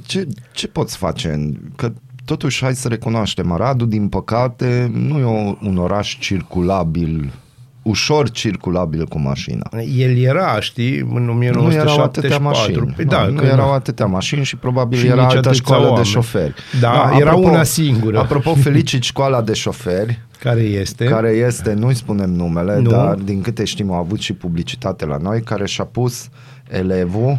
[0.06, 1.52] Ce, ce poți face?
[1.76, 1.92] Că
[2.28, 7.32] totuși hai să recunoaștem, Aradu, din păcate, nu e o- un oraș circulabil,
[7.82, 9.70] ușor circulabil cu mașina.
[9.98, 11.92] El era, știi, în Nu 1974.
[11.94, 12.94] erau atâtea mașini.
[12.96, 15.52] Păi da, nu, că nu erau atâtea mașini și probabil Și era nici altă atâția
[15.66, 16.06] școală de oameni.
[16.08, 16.54] șoferi.
[16.80, 18.20] Da, era una singură.
[18.20, 21.06] Apropo, felicit școala de șoferi, Care este?
[21.06, 22.90] care este, nu-i spunem numele, Nu.
[22.90, 26.30] dar din câte știm au avut și publicitate la noi, care și-a pus
[26.70, 27.38] elevul uh,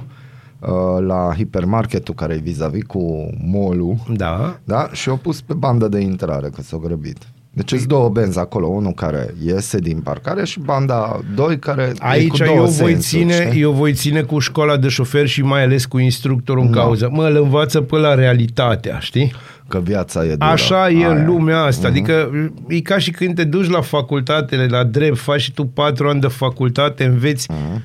[1.06, 4.58] la hipermarketul care e vis-a-vis cu molul, Da.
[4.64, 4.88] da?
[4.92, 7.16] Și o pus pe bandă de intrare, că s-a grăbit.
[7.52, 11.86] Deci sunt două benzi acolo, unul care iese din parcare și banda doi care e
[11.90, 13.60] cu Aici două eu voi, sensuri, ține, știi?
[13.60, 16.80] eu voi ține cu școala de șofer și mai ales cu instructorul în Da.
[16.80, 17.08] cauză.
[17.12, 19.32] Mă, îl învață pe la realitatea, știi?
[19.68, 20.44] Că viața e dură.
[20.50, 21.10] Așa e Aia.
[21.10, 21.88] în lumea asta.
[21.88, 21.96] Mhm.
[21.96, 22.30] Adică
[22.68, 26.20] e ca și când te duci la facultatele, la drept, faci și tu patru ani
[26.20, 27.82] de facultate, înveți Mhm.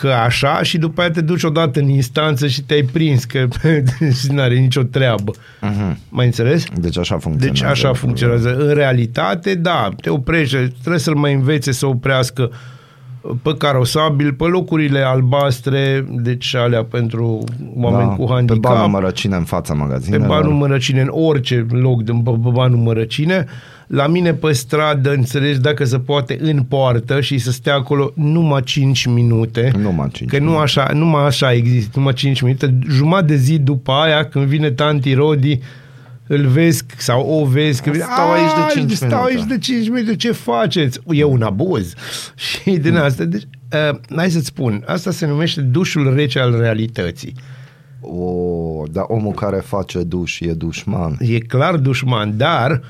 [0.00, 3.48] Că așa și după aia te duci odată în instanță și te-ai prins că
[4.20, 5.32] și n-are nicio treabă.
[6.08, 6.64] Mai înțeles?
[6.74, 7.52] Deci așa funcționează.
[7.52, 8.28] Deci așa lucrurile.
[8.28, 8.68] funcționează.
[8.68, 12.50] În realitate, da, te oprește, trebuie să-l mai învețe să oprească
[13.42, 17.44] pe carosabil, pe locurile albastre, deci alea pentru
[17.76, 18.60] oameni Da, cu Pe handicap.
[18.72, 20.26] banul mărăcine în fața Pe magazinelor.
[20.26, 23.44] banul mărăcine, în orice loc de pe pe banul mărăcine,
[23.86, 28.62] la mine pe stradă, înțelegi, dacă se poate, în poartă și să stea acolo numai
[28.62, 29.72] 5 minute.
[29.82, 30.62] Numai cinci Că nu minute.
[30.62, 32.78] așa, numai așa există, numai 5 minute.
[32.90, 35.58] Jumătate de zi după aia, când vine tanti Rodi,
[36.32, 39.44] îl vezi sau o vezi că vine, Stau aici de "A, cinci stau minute." aici
[39.48, 41.00] de 5 minute, ce faceți?
[41.10, 41.94] E un abuz.
[42.62, 43.42] Și din asta, deci,
[43.92, 47.34] uh, hai să-ți spun, asta se numește dușul rece al realității.
[48.00, 51.16] O, dar omul care face duș e dușman.
[51.20, 52.82] E clar dușman, dar,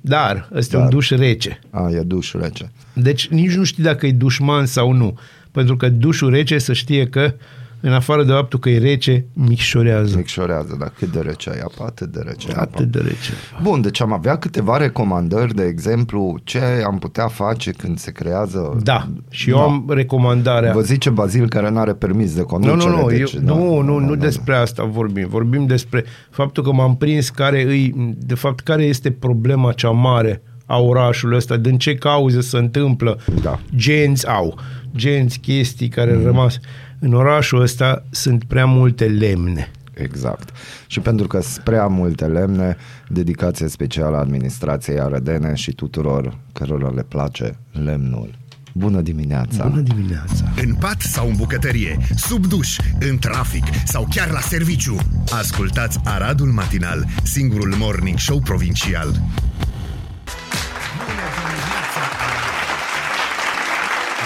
[0.00, 0.92] dar, ăsta e un Dar.
[0.94, 1.58] duș rece.
[1.70, 2.70] A, e duș rece.
[2.92, 5.18] Deci nici nu știi dacă e dușman sau nu.
[5.50, 7.34] Pentru că dușul rece să știe că,
[7.80, 10.16] în afară de faptul că e rece, micșorează.
[10.16, 12.60] Micșorează, dar cât de rece e apa, atât de rece e apa.
[12.62, 13.32] Atât de rece.
[13.62, 18.76] Bun, deci am avea câteva recomandări, de exemplu, ce am putea face când se creează...
[18.82, 19.62] Da, și eu Da.
[19.62, 20.72] am recomandarea.
[20.72, 22.90] Vă zice Bazil care nu are permis de Nu, conducere.
[22.90, 25.28] nu, nu, deci, eu, da, nu, nu, nu despre asta vorbim.
[25.28, 30.42] Vorbim despre faptul că m-am prins care îi, de fapt, care este problema cea mare
[30.66, 33.18] a orașului ăsta, din ce cauze se întâmplă.
[33.42, 33.60] Da.
[33.76, 34.58] Genți au,
[34.96, 36.58] genți, chestii care au rămas.
[36.98, 39.70] În orașul ăsta sunt prea multe lemne.
[39.94, 40.48] Exact.
[40.86, 42.76] Și pentru că sunt prea multe lemne,
[43.08, 48.30] dedicație specială administrației arădene și tuturor cărora le place lemnul.
[48.72, 49.66] Bună dimineața!
[49.68, 50.44] Bună dimineața!
[50.62, 52.76] În pat sau în bucătărie, sub duș,
[53.10, 54.96] în trafic sau chiar la serviciu.
[55.30, 59.20] Ascultați Aradul Matinal, singurul morning show provincial.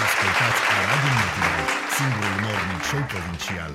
[0.03, 1.61] Ascultați Aradul Matinal,
[1.95, 3.71] singurul morning show provincial.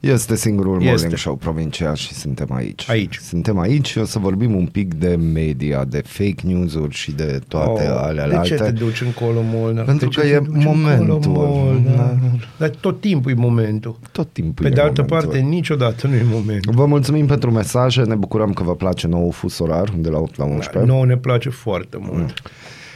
[0.00, 0.88] Este singurul Este.
[0.90, 2.90] morning show provincial și suntem aici.
[2.90, 3.16] Aici.
[3.16, 7.40] Suntem aici și o să vorbim un pic de media, de fake news-uri și de
[7.48, 8.72] toate Oh, alea de ce te alte.
[8.84, 9.84] duci încolo, Molnar?
[9.84, 11.20] Pentru De ce că te e duci momentul.
[11.24, 11.96] încolo, Molnar?
[11.96, 12.18] Da.
[12.56, 13.96] Dar tot timpul e momentul.
[14.12, 15.30] Tot timpul Pe e de altă momentul.
[15.30, 16.72] parte, niciodată nu e momentul.
[16.74, 20.36] Vă mulțumim pentru mesaje, ne bucurăm că vă place nou fus orar de la 8
[20.36, 20.90] la 11.
[20.90, 22.42] Nouă ne place foarte mult.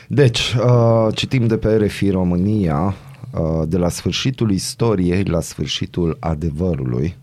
[0.08, 2.92] Deci, uh, citim de pe RFI România, uh,
[3.66, 7.16] de la sfârșitul istoriei la sfârșitul adevărului.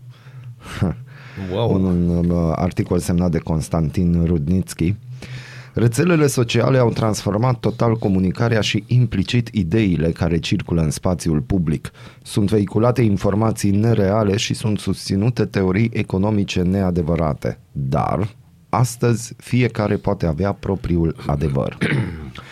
[1.52, 1.74] Wow.
[1.74, 4.94] Un, un uh, articol semnat de Constantin Rudnitski.
[5.74, 11.90] Rețelele sociale au transformat total comunicarea și implicit ideile care circulă în spațiul public.
[12.22, 17.58] Sunt vehiculate informații nereale și sunt susținute teorii economice neadevărate.
[17.72, 18.34] Dar,
[18.68, 21.78] astăzi, fiecare poate avea propriul adevăr.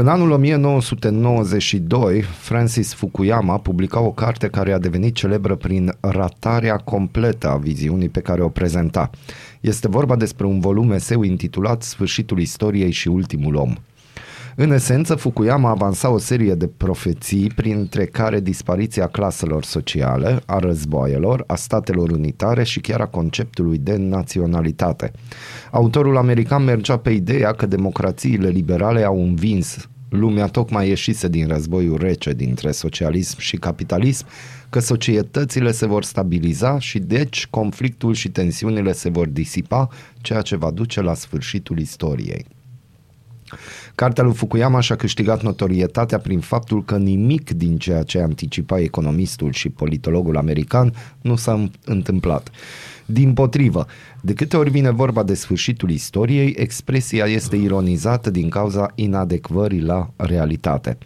[0.00, 7.48] În anul 1992, Francis Fukuyama publica o carte care a devenit celebră prin ratarea completă
[7.48, 9.10] a viziunii pe care o prezenta.
[9.60, 13.74] Este vorba despre un volum eseu intitulat Sfârșitul istoriei și ultimul om.
[14.60, 21.44] În esență, Fukuyama avansa o serie de profeții, printre care dispariția claselor sociale, a războaielor,
[21.46, 25.12] a statelor unitare și chiar a conceptului de naționalitate.
[25.70, 31.98] Autorul american mergea pe ideea că democrațiile liberale au învins lumea tocmai ieșise din războiul
[31.98, 34.26] rece dintre socialism și capitalism,
[34.70, 39.88] că societățile se vor stabiliza și deci conflictul și tensiunile se vor disipa,
[40.20, 42.56] ceea ce va duce la sfârșitul istoriei.
[43.94, 49.52] Cartea lui Fukuyama și-a câștigat notorietatea prin faptul că nimic din ceea ce anticipa economistul
[49.52, 52.50] și politologul american nu s-a întâmplat.
[53.06, 53.86] Din potrivă,
[54.20, 60.10] de câte ori vine vorba de sfârșitul istoriei, expresia este ironizată din cauza inadecvării la
[60.16, 60.98] realitate.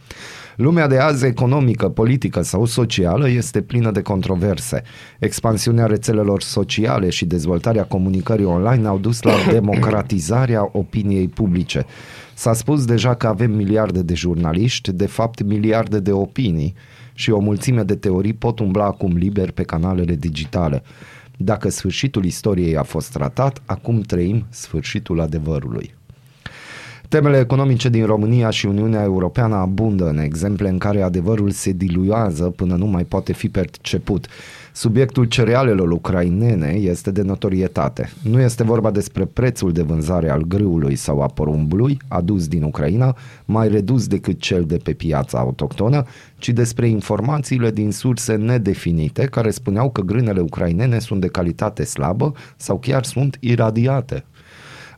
[0.57, 4.83] Lumea de azi, economică, politică sau socială, este plină de controverse.
[5.19, 11.87] Expansiunea rețelelor sociale și dezvoltarea comunicării online au dus la democratizarea opiniei publice.
[12.35, 16.75] S-a spus deja că avem miliarde de jurnaliști, de fapt miliarde de opinii
[17.15, 20.83] și o mulțime de teorii pot umbla acum liber pe canalele digitale.
[21.37, 25.95] Dacă sfârșitul istoriei a fost tratat, acum trăim sfârșitul adevărului.
[27.13, 32.45] Temele economice din România și Uniunea Europeană abundă în exemple în care adevărul se diluează
[32.45, 34.27] până nu mai poate fi perceput.
[34.73, 38.11] Subiectul cerealelor ucrainene este de notorietate.
[38.23, 43.17] Nu este vorba despre prețul de vânzare al grâului sau a porumbului adus din Ucraina,
[43.45, 46.05] mai redus decât cel de pe piața autohtonă,
[46.39, 52.33] ci despre informațiile din surse nedefinite care spuneau că grânele ucrainene sunt de calitate slabă
[52.57, 54.25] sau chiar sunt iradiate.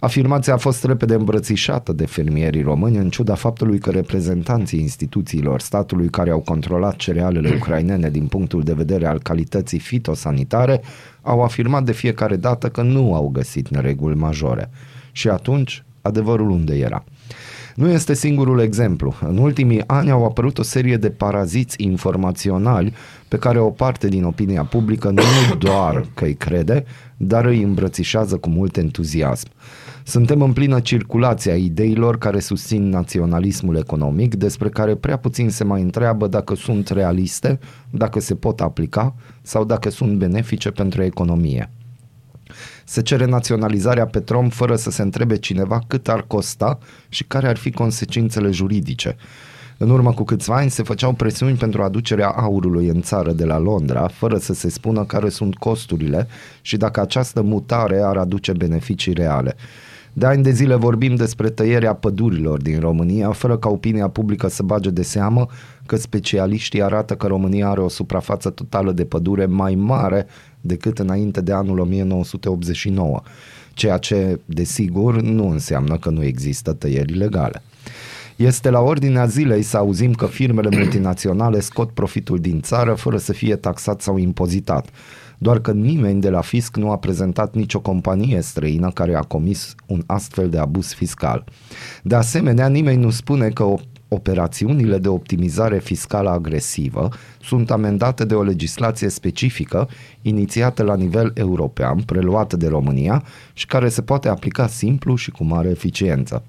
[0.05, 6.09] Afirmația a fost repede îmbrățișată de fermierii români în ciuda faptului că reprezentanții instituțiilor statului
[6.09, 10.81] care au controlat cerealele ucrainene din punctul de vedere al calității fitosanitare
[11.23, 14.71] au afirmat de fiecare dată că nu au găsit nereguli majore.
[15.13, 17.05] Și atunci, adevărul unde era?
[17.75, 19.15] Nu este singurul exemplu.
[19.21, 22.93] În ultimii ani au apărut o serie de paraziți informaționali
[23.29, 26.85] pe care o parte din opinia publică nu doar că îi crede,
[27.17, 29.49] dar îi îmbrățișează cu mult entuziasm.
[30.07, 35.65] Suntem în plină circulație a ideilor care susțin naționalismul economic, despre care prea puțin se
[35.65, 37.59] mai întreabă dacă sunt realiste,
[37.91, 41.71] dacă se pot aplica sau dacă sunt benefice pentru economie.
[42.85, 46.79] Se cere naționalizarea Petrom fără să se întrebe cineva cât ar costa
[47.09, 49.17] și care ar fi consecințele juridice.
[49.79, 53.59] În urmă cu câțiva ani se făceau presiuni pentru aducerea aurului în țară de la
[53.59, 56.29] Londra, fără să se spună care sunt costurile
[56.61, 59.57] și dacă această mutare ar aduce beneficii reale.
[60.17, 64.63] De ani de zile vorbim despre tăierea pădurilor din România, fără ca opinia publică să
[64.63, 65.47] bage de seamă
[65.87, 70.27] că specialiștii arată că România are o suprafață totală de pădure mai mare
[70.61, 73.23] decât înainte de anul 1989,
[73.73, 77.63] ceea ce, desigur, nu înseamnă că nu există tăieri legale.
[78.37, 83.33] Este la ordinea zilei să auzim că firmele multinaționale scot profitul din țară fără să
[83.33, 84.89] fie taxat sau impozitat
[85.45, 89.75] doar că nimeni de la fisc nu a prezentat nicio companie străină care a comis
[89.87, 91.45] un astfel de abuz fiscal.
[92.03, 93.75] De asemenea, nimeni nu spune că
[94.09, 97.09] operațiunile de optimizare fiscală agresivă
[97.41, 99.89] sunt amendate de o legislație specifică
[100.23, 105.45] inițiată la nivel european, preluată de România și care se poate aplica simplu și cu
[105.45, 106.43] mare eficiență.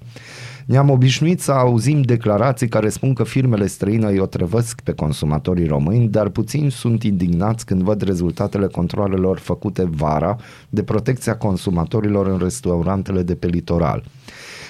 [0.66, 6.08] Ne-am obișnuit să auzim declarații care spun că firmele străine îi otrăvăsc pe consumatorii români,
[6.08, 10.36] dar puțini sunt indignați când văd rezultatele controlelor făcute vara
[10.68, 14.04] de protecția consumatorilor în restaurantele de pe litoral.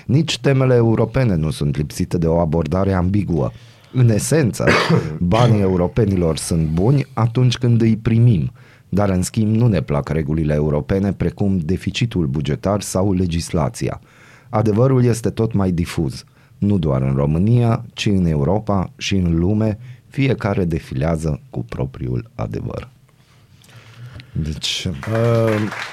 [0.06, 3.50] Nici temele europene nu sunt lipsite de o abordare ambiguă.
[3.92, 4.66] În esență,
[5.18, 8.52] banii europenilor sunt buni atunci când îi primim,
[8.88, 14.00] dar în schimb nu ne plac regulile europene precum deficitul bugetar sau legislația–
[14.48, 16.24] Adevărul este tot mai difuz,
[16.58, 19.78] nu doar în România, ci în Europa și în lume,
[20.08, 22.88] fiecare defilează cu propriul adevăr.
[24.32, 24.88] Deci...
[25.12, 25.84] Uh...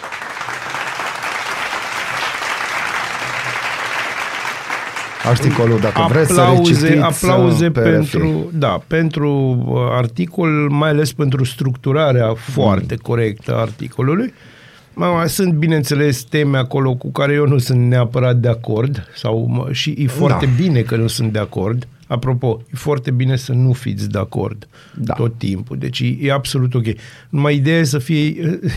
[5.26, 11.14] Articolul, dacă aplauze, vreți să recitiți, Aplauze pe pentru, da, pentru uh, articol, mai ales
[11.14, 13.00] pentru structurarea foarte mm.
[13.02, 14.34] corectă a articolului.
[14.94, 19.68] Uh, Mama, sunt, bineînțeles, teme acolo cu care eu nu sunt neapărat de acord sau
[19.72, 20.52] și e foarte da.
[20.58, 21.88] bine că nu sunt de acord.
[22.08, 25.14] Apropo, e foarte bine să nu fiți de acord da.
[25.14, 25.78] tot timpul.
[25.78, 26.86] Deci e, e absolut ok.
[27.30, 28.28] Numai ideea e să fie,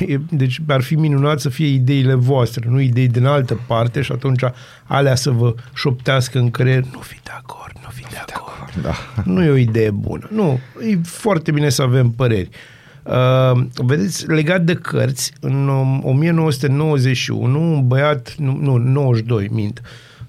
[0.06, 4.12] e, deci ar fi minunat să fie ideile voastre, nu idei din altă parte și
[4.12, 4.42] atunci
[4.84, 6.84] alea să vă șoptească în creier.
[6.92, 8.82] Nu fi de acord, nu fi de acord.
[8.82, 9.22] De acord da.
[9.32, 10.28] Nu e o idee bună.
[10.30, 10.60] Nu,
[10.90, 12.48] e foarte bine să avem păreri.
[12.48, 12.75] Uh,
[13.06, 15.68] Uh, vedeți, legat de cărți, în
[16.02, 19.82] 1991, um, un băiat, nu, nu 92, mint,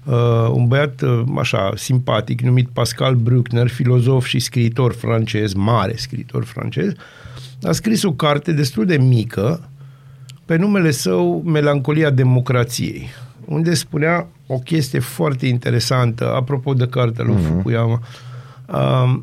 [0.04, 0.14] uh,
[0.52, 6.92] un băiat uh, așa simpatic numit Pascal Bruckner, filozof și scriitor francez, mare scriitor francez,
[7.62, 9.68] a scris o carte destul de mică
[10.44, 13.08] pe numele său Melancolia democrației,
[13.44, 17.46] unde spunea o chestie foarte interesantă, apropo de cartea lui uh-huh.
[17.46, 18.00] Fukuyama.
[18.66, 19.18] Uh,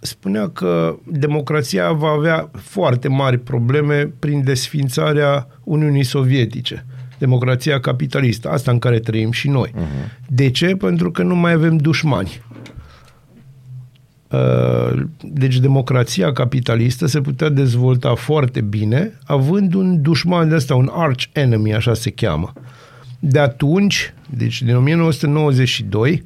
[0.00, 6.86] spunea că democrația va avea foarte mari probleme prin desfințarea Uniunii Sovietice.
[7.18, 9.70] Democrația capitalistă, asta în care trăim și noi.
[9.74, 10.26] Uh-huh.
[10.26, 10.66] De ce?
[10.66, 12.42] Pentru că nu mai avem dușmani.
[14.28, 20.90] Uh, Deci democrația capitalistă se putea dezvolta foarte bine având un dușman de ăsta, un
[20.92, 22.52] arch enemy, așa se cheamă.
[23.18, 26.22] De atunci, deci din 1992,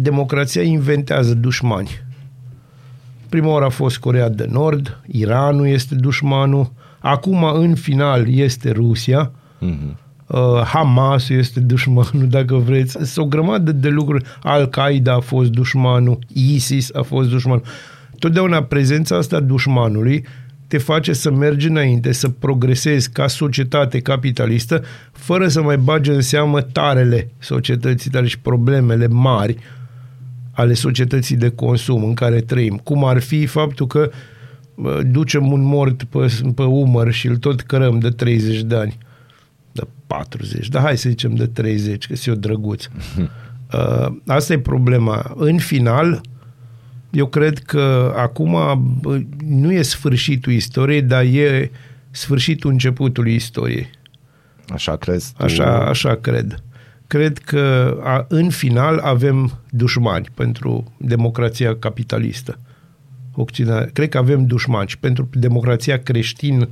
[0.00, 1.90] democrația inventează dușmani.
[3.28, 9.30] Prima oară a fost Corea de Nord, Iranul este dușmanul, acum în final este Rusia,
[10.26, 12.90] uh, Hamas este dușmanul, dacă vreți.
[12.90, 14.24] Sunt o grămadă de lucruri.
[14.42, 17.62] Al-Qaeda a fost dușmanul, ISIS a fost dușmanul.
[18.18, 20.24] Totdeauna prezența asta a dușmanului
[20.66, 24.82] te face să mergi înainte, să progresezi ca societate capitalistă,
[25.12, 29.56] fără să mai bagi în seamă tarele societății tale și problemele mari
[30.58, 32.76] ale societății de consum în care trăim.
[32.76, 34.10] Cum ar fi faptul că
[34.74, 38.98] bă, ducem un mort pe, pe umăr și îl tot cărăm de 30 de ani.
[39.72, 42.84] De 40, dar hai să zicem de 30, că sunt eu drăguț.
[43.72, 45.32] Uh, asta e problema.
[45.36, 46.20] În final,
[47.10, 48.50] eu cred că acum
[49.00, 51.70] bă, nu e sfârșitul istoriei, dar e
[52.10, 53.90] sfârșitul începutului istoriei.
[54.68, 55.44] Așa crezi tu?
[55.44, 56.62] Așa, așa cred.
[57.08, 62.58] Cred că a, în final avem dușmani pentru democrația capitalistă.
[63.34, 63.90] Occident.
[63.92, 66.68] Cred că avem dușmani și pentru democrația creștin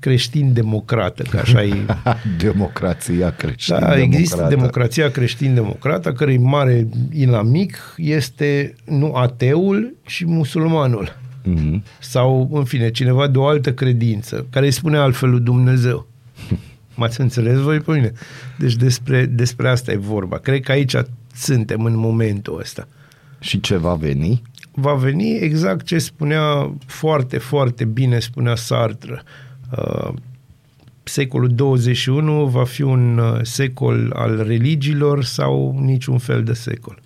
[0.00, 1.76] creștin-democrată, că așa e.
[2.46, 3.78] Democrația creștină.
[3.78, 11.18] Da, există democrația creștin-democrată, a cărei mare inamic este nu ateul, ci musulmanul.
[11.44, 11.84] Mhm.
[11.98, 16.06] Sau, în fine, cineva de o altă credință, care îi spune altfel lui Dumnezeu.
[17.00, 18.12] M-ați înțeles voi pe mine?
[18.58, 20.38] Deci despre, despre asta e vorba.
[20.38, 20.94] Cred că aici
[21.34, 22.88] suntem în momentul ăsta.
[23.38, 24.42] Și ce va veni?
[24.72, 29.22] Va veni exact ce spunea foarte, foarte bine, spunea Sartre.
[29.76, 30.12] Uh,
[31.02, 37.02] secolul 21 va fi un uh, secol al religiilor sau niciun fel de secol.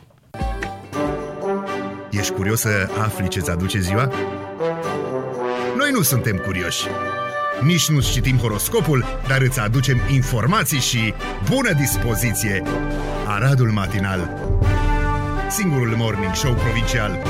[2.10, 4.12] Ești curios să afli ce-ți aduce ziua?
[5.76, 6.86] Noi nu suntem curioși.
[7.62, 11.14] Nici nu citim horoscopul, dar îți aducem informații și
[11.50, 12.62] bună dispoziție.
[13.26, 14.30] Aradul Matinal
[15.48, 17.22] Singurul morning show provincial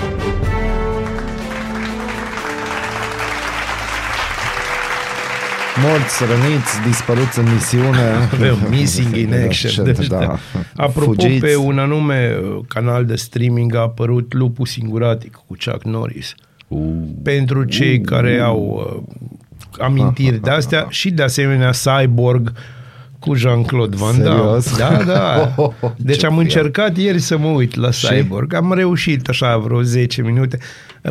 [5.83, 7.99] Morți, răniți, dispăruți în misiune.
[8.33, 9.85] Avem Missing in Action.
[9.85, 10.39] Deci, da.
[10.77, 11.41] Apropo, Fugiți.
[11.41, 16.35] pe un anume uh, canal de streaming a apărut Lupul Singuratic cu Chuck Norris.
[16.69, 16.81] Uh.
[17.23, 19.17] Pentru cei care au uh,
[19.79, 22.53] amintiri de astea și de asemenea Cyborg
[23.25, 24.61] cu Jean-Claude Van Damme.
[24.61, 24.77] Serios?
[24.77, 25.55] Da, da.
[25.97, 26.45] Deci Ce am fier.
[26.45, 28.55] încercat ieri să mă uit la Cyborg.
[28.55, 30.59] Am reușit așa vreo 10 minute.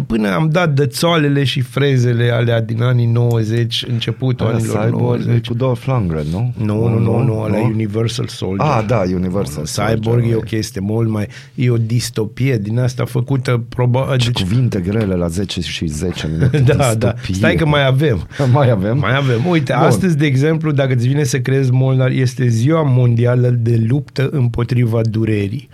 [0.08, 5.02] Până am dat de țoalele și frezele alea din anii 90, începutul Aia anilor Cyborg
[5.02, 5.36] 90.
[5.36, 6.54] e cu Dolph Lundgren, nu?
[6.58, 8.68] Nu, nu, nu, nu, ăla e Universal Soldier.
[8.70, 10.44] Ah, da, Universal Cyborg Soldier, e o e.
[10.46, 11.28] chestie mult mai...
[11.56, 14.18] E o distopie din asta făcută probabil...
[14.18, 16.58] Ce Deci, cuvinte grele la 10 și 10 minute.
[16.76, 17.12] da, da.
[17.12, 17.34] Distopie.
[17.34, 18.28] Stai că mai avem.
[18.54, 18.98] Mai avem?
[18.98, 19.46] Mai avem.
[19.50, 19.86] Uite, Bun.
[19.86, 21.72] astăzi, de exemplu, dacă îți vine să crezi,
[22.04, 25.70] Molnar, este ziua mondială de luptă împotriva durerii.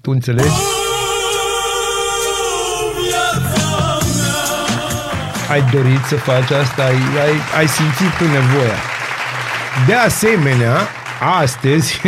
[0.00, 0.48] Tu înțelegi?
[5.50, 6.84] Ai dorit să faci asta?
[6.84, 8.78] Ai, ai, ai simțit tu nevoia.
[9.86, 10.76] De asemenea,
[11.40, 12.00] astăzi,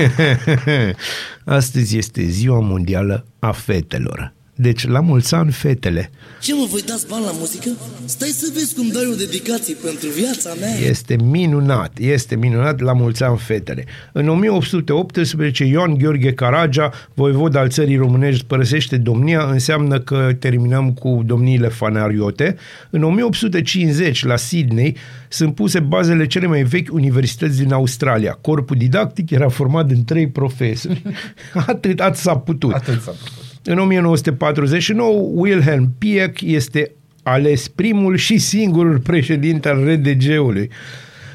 [1.59, 4.36] astăzi este ziua mondială a fetelor.
[4.59, 6.11] Deci, la mulți ani, fetele.
[6.40, 7.70] Ce mă, voi dați bani la muzică?
[8.04, 10.74] Stai să vezi cum dai o dedicație pentru viața mea.
[10.88, 13.84] Este minunat, este minunat la mulți ani fetele.
[14.12, 21.22] În 1818, Ioan Gheorghe Caragea, voivod al țării românești, părăsește domnia, înseamnă că terminăm cu
[21.26, 22.57] domniile fanariote.
[22.90, 24.96] În 1850, la Sydney,
[25.28, 28.38] sunt puse bazele cele mai vechi universități din Australia.
[28.40, 31.02] Corpul didactic era format din trei profesori.
[31.66, 32.72] Atât, atât s-a putut.
[32.72, 33.45] Atât s-a putut.
[33.68, 36.90] În 1949, Wilhelm Pieck este
[37.22, 40.70] ales primul și singurul președinte al RDG-ului.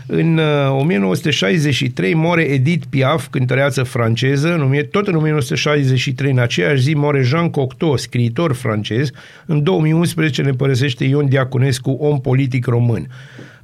[0.05, 4.53] În uh, 1963 moare Edith Piaf, cântăreață franceză.
[4.53, 9.09] În, o mie- tot în 1963, în aceeași zi, moare Jean Cocteau, scriitor francez.
[9.45, 13.07] În 2011 ne părăsește Ion Diaconescu, om politic român.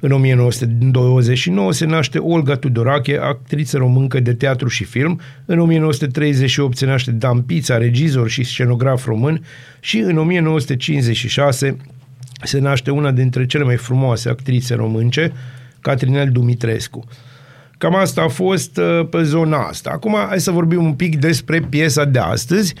[0.00, 5.20] În 1929 se naște Olga Tudorache, actriță româncă de teatru și film.
[5.44, 9.44] În 1938 se naște Dan Pița, regizor și scenograf român.
[9.80, 11.76] Și în 1956
[12.42, 15.32] se naște una dintre cele mai frumoase actrițe românce,
[15.80, 17.04] Catrinel Dumitrescu.
[17.78, 19.90] Cam asta a fost uh, pe zona asta.
[19.90, 22.74] Acum hai să vorbim un pic despre piesa de astăzi,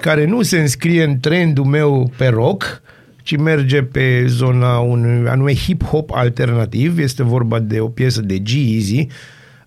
[0.00, 2.82] care nu se înscrie în trendul meu pe rock,
[3.26, 6.98] ci merge pe zona unui anume hip-hop alternativ.
[6.98, 9.06] Este vorba de o piesă de G-Eazy.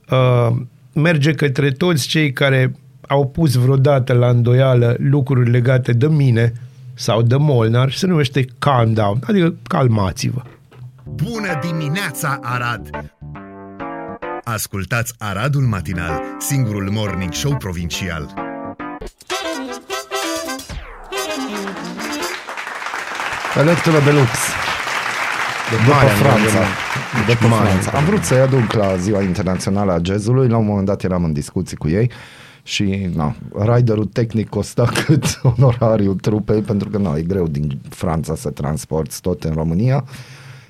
[0.10, 0.56] Uh,
[0.94, 2.76] merge către toți cei care
[3.08, 6.54] au pus vreodată la îndoială lucruri legate de mine
[6.94, 10.42] sau de Molnar și se numește Calm Down, adică calmați-vă.
[11.06, 12.90] Bună dimineața, Arad!
[14.44, 18.49] Ascultați Aradul Matinal, singurul morning show provincial.
[23.60, 24.50] Electro Deluxe.
[25.72, 26.36] După mare Franța.
[26.36, 26.76] angajament.
[27.28, 27.92] După Mare Franța.
[27.98, 30.48] Am vrut să-i aduc la Ziua Internațională a Jazzului.
[30.48, 32.12] La un moment dat eram în discuții cu ei
[32.64, 33.36] și na,
[33.76, 39.16] riderul tehnic costa cât onorariul trupei, pentru că na, e greu din Franța să transporti
[39.22, 40.04] tot în România.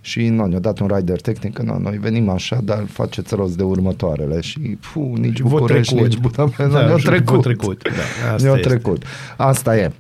[0.02, 3.58] Și nu, ne-a dat un rider tehnic, că nu, noi venim așa, dar faceți rost
[3.58, 6.10] de următoarele și fu, nici V-a București, trecut.
[6.12, 7.42] nici Budapesta, Da, ne-a și v-a trecut.
[7.42, 8.68] trecut, da, asta ne-a este.
[8.68, 9.04] trecut.
[9.38, 9.92] Asta e.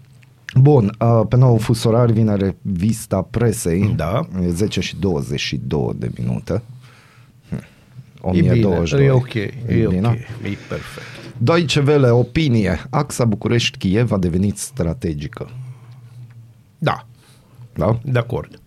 [0.55, 3.93] Bun, uh, pe nou fus orar vine revista presei.
[3.95, 4.27] Da.
[4.43, 6.61] E 10 și 22 de minute.
[7.49, 7.63] Hm.
[8.33, 9.05] E bine, 1022.
[9.05, 9.53] e ok, e,
[9.89, 10.07] bine?
[10.07, 11.07] ok, e perfect.
[11.37, 12.85] Deutsche Welle, opinie.
[12.89, 15.49] Axa București-Kiev a devenit strategică.
[16.77, 17.07] Da,
[17.73, 17.99] Da?
[18.03, 18.59] de acord.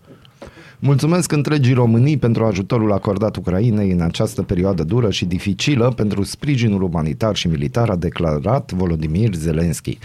[0.79, 6.81] Mulțumesc întregii Românii pentru ajutorul acordat Ucrainei în această perioadă dură și dificilă pentru sprijinul
[6.81, 9.97] umanitar și militar, a declarat Volodymyr Zelensky.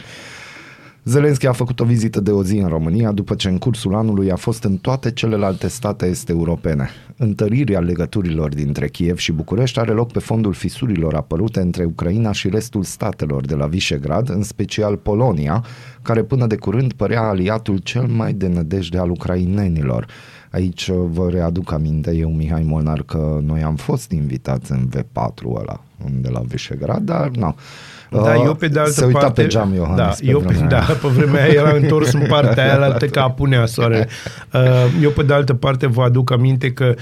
[1.05, 4.31] Zelenski a făcut o vizită de o zi în România după ce în cursul anului
[4.31, 6.89] a fost în toate celelalte state este europene.
[7.17, 12.49] Întărirea legăturilor dintre Kiev și București are loc pe fondul fisurilor apărute între Ucraina și
[12.49, 15.65] restul statelor de la Visegrad, în special Polonia,
[16.03, 20.07] care până de curând părea aliatul cel mai de nădejde al ucrainenilor.
[20.51, 25.45] Aici uh, vă readuc aminte, eu, Mihai Molnar, că noi am fost invitați în V4
[25.55, 25.85] ăla,
[26.21, 27.55] de la Visegrad, dar nu.
[28.11, 29.43] Da, eu pe de altă Se uita parte...
[29.43, 30.99] pe geam Iohannis da, pe eu, vremea da, aia.
[31.03, 34.09] pe vremea aia era întors în partea aia altă ca apunea soarele.
[34.53, 34.61] Uh,
[35.03, 36.95] Eu pe de altă parte vă aduc aminte că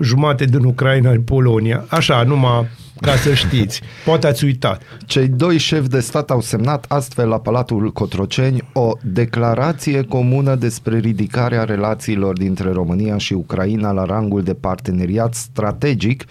[0.00, 2.66] jumate din Ucraina în Polonia, așa, numai
[3.00, 3.80] ca să știți.
[4.04, 4.82] Poate ați uitat.
[5.06, 10.98] Cei doi șefi de stat au semnat astfel la Palatul Cotroceni o declarație comună despre
[10.98, 16.24] ridicarea relațiilor dintre România și Ucraina la rangul de parteneriat strategic,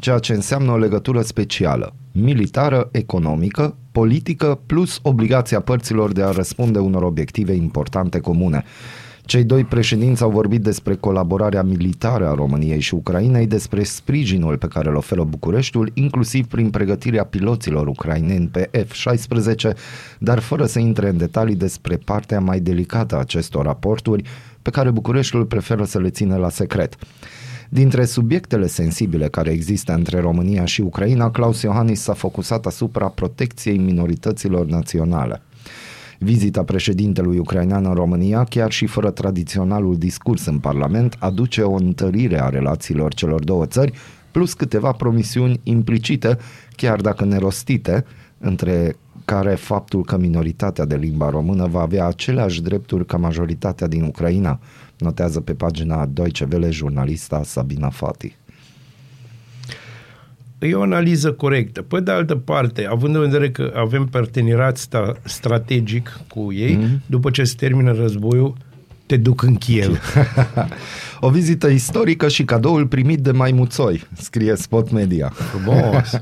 [0.00, 6.78] ceea ce înseamnă o legătură specială, militară, economică, politică, plus obligația părților de a răspunde
[6.78, 8.64] unor obiective importante comune.
[9.22, 14.66] Cei doi președinți au vorbit despre colaborarea militară a României și Ucrainei, despre sprijinul pe
[14.66, 19.76] care îl oferă Bucureștiul, inclusiv prin pregătirea piloților ucraineni pe F-16,
[20.18, 24.22] dar fără să intre în detalii despre partea mai delicată a acestor raporturi,
[24.62, 26.96] pe care Bucureștiul preferă să le țină la secret.
[27.72, 33.78] Dintre subiectele sensibile care există între România și Ucraina, Claus Iohannis s-a focusat asupra protecției
[33.78, 35.42] minorităților naționale.
[36.18, 42.42] Vizita președintelui ucrainean în România, chiar și fără tradiționalul discurs în Parlament, aduce o întărire
[42.42, 43.92] a relațiilor celor două țări,
[44.30, 46.38] plus câteva promisiuni implicite,
[46.76, 48.04] chiar dacă nerostite,
[48.38, 54.02] între care faptul că minoritatea de limba română va avea aceleași drepturi ca majoritatea din
[54.02, 54.60] Ucraina,
[55.02, 58.36] notează pe pagina Deutsche Welle jurnalista Sabina Fati.
[60.58, 61.82] E o analiză corectă.
[61.82, 67.06] Pe de altă parte, având în vedere că avem parteneriat sta- strategic cu ei, mm-hmm.
[67.06, 68.56] după ce se termină războiul,
[69.06, 69.98] te duc în Kiev.
[71.22, 75.32] O vizită istorică și cadoul primit de maimuțoi, scrie Spot Media.
[75.34, 76.10] Frumos.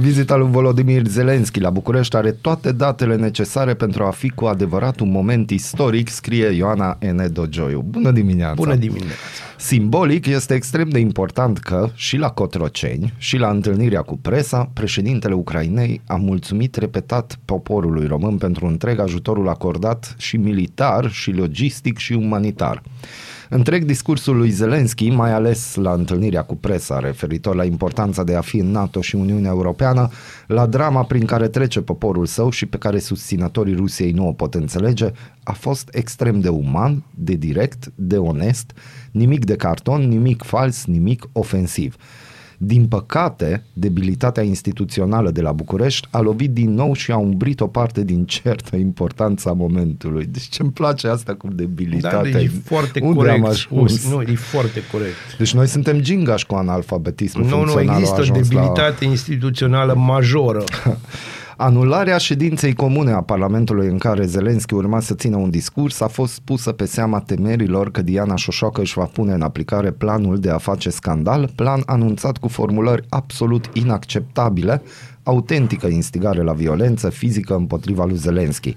[0.00, 5.00] Vizita lui Volodymyr Zelensky la București are toate datele necesare pentru a fi cu adevărat
[5.00, 7.32] un moment istoric, scrie Ioana N.
[7.32, 7.84] Dogioiu.
[7.88, 8.54] Bună dimineața!
[8.54, 9.14] Bună dimineața.
[9.56, 15.34] Simbolic este extrem de important că și la Cotroceni și la întâlnirea cu presa, președintele
[15.34, 22.12] Ucrainei a mulțumit repetat poporului român pentru întreg ajutorul acordat și militar și logistic și
[22.12, 22.82] umanitar.
[23.50, 28.40] Întreg discursul lui Zelensky, mai ales la întâlnirea cu presa referitor la importanța de a
[28.40, 30.08] fi în NATO și Uniunea Europeană,
[30.46, 34.54] la drama prin care trece poporul său și pe care susținătorii Rusiei nu o pot
[34.54, 35.10] înțelege,
[35.42, 38.72] a fost extrem de uman, de direct, de onest,
[39.10, 41.96] nimic de carton, nimic fals, nimic ofensiv.
[42.60, 47.66] Din păcate, debilitatea instituțională de la București a lovit din nou și a umbrit o
[47.66, 50.26] parte din certă importanța momentului.
[50.30, 52.22] Deci ce-mi place asta cu Da, debilitatea.
[52.22, 53.36] deci e foarte Unde corect.
[53.36, 53.92] am ajuns?
[53.92, 54.10] spus.
[54.12, 55.14] Nu, e foarte corect.
[55.38, 57.88] Deci noi suntem gingași cu analfabetismul Nu, nu, funcțional.
[57.88, 60.64] a există o ajuns la- debilitate instituțională majoră.
[61.60, 66.40] Anularea ședinței comune a Parlamentului în care Zelenski urma să țină un discurs a fost
[66.40, 70.58] pusă pe seama temerilor că Diana Șoșoacă își va pune în aplicare planul de a
[70.58, 74.82] face scandal, plan anunțat cu formulări absolut inacceptabile,
[75.22, 78.76] autentică instigare la violență fizică împotriva lui Zelenski.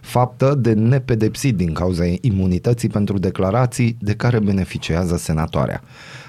[0.00, 5.82] Faptă de nepedepsit din cauza imunității pentru declarații de care beneficiază senatoarea.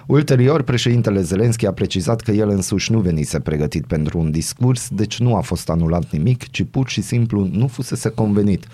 [0.07, 5.19] Ulterior, președintele Zelenski a precizat că el însuși nu venise pregătit pentru un discurs, deci
[5.19, 8.65] nu a fost anulat nimic, ci pur și simplu nu fusese convenit.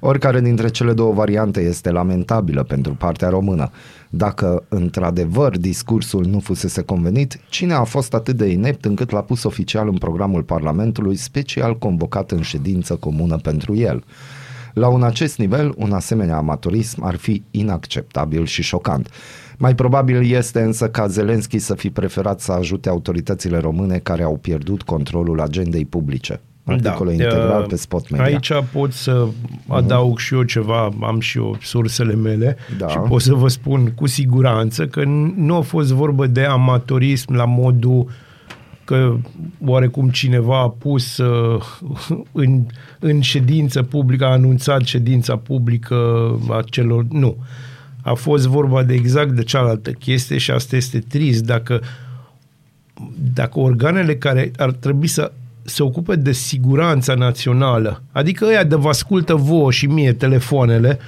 [0.00, 3.70] Oricare dintre cele două variante este lamentabilă pentru partea română.
[4.08, 9.42] Dacă într-adevăr discursul nu fusese convenit, cine a fost atât de inept încât l-a pus
[9.42, 14.04] oficial în programul Parlamentului special convocat în ședință comună pentru el?
[14.74, 19.08] La un acest nivel, un asemenea amatorism ar fi inacceptabil și șocant.
[19.62, 24.36] Mai probabil este însă ca Zelenski să fi preferat să ajute autoritățile române care au
[24.36, 26.40] pierdut controlul agendei publice.
[26.64, 28.24] Articole da, integral uh, pe Spot Media.
[28.26, 29.26] Aici pot să
[29.66, 32.88] adaug și eu ceva, am și eu sursele mele Da.
[32.88, 37.34] și pot să vă spun cu siguranță că n- nu a fost vorbă de amatorism
[37.34, 38.08] la modul
[38.84, 39.16] că
[39.64, 41.62] oarecum cineva a pus uh,
[42.32, 42.66] în,
[42.98, 45.96] în ședință publică, a anunțat ședința publică
[46.50, 47.04] a celor...
[47.08, 47.36] Nu.
[48.02, 51.44] A fost vorba de exact de cealaltă chestie și asta este trist.
[51.44, 51.80] Dacă
[53.34, 55.32] dacă organele care ar trebui să
[55.62, 60.98] se ocupe de siguranța națională, adică ăia de vă ascultă vouă și mie telefoanele,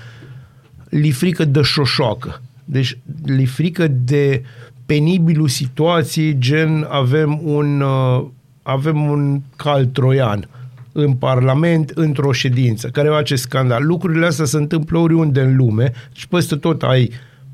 [0.88, 2.40] li frică de șoșoacă.
[2.64, 4.43] Deci li frică de
[4.86, 8.24] penibilul situației, gen avem un, uh,
[8.62, 10.49] avem un cal troian
[10.93, 13.86] în Parlament, într-o ședință, care face scandal.
[13.86, 17.11] Lucrurile astea se întâmplă oriunde în lume și peste tot ai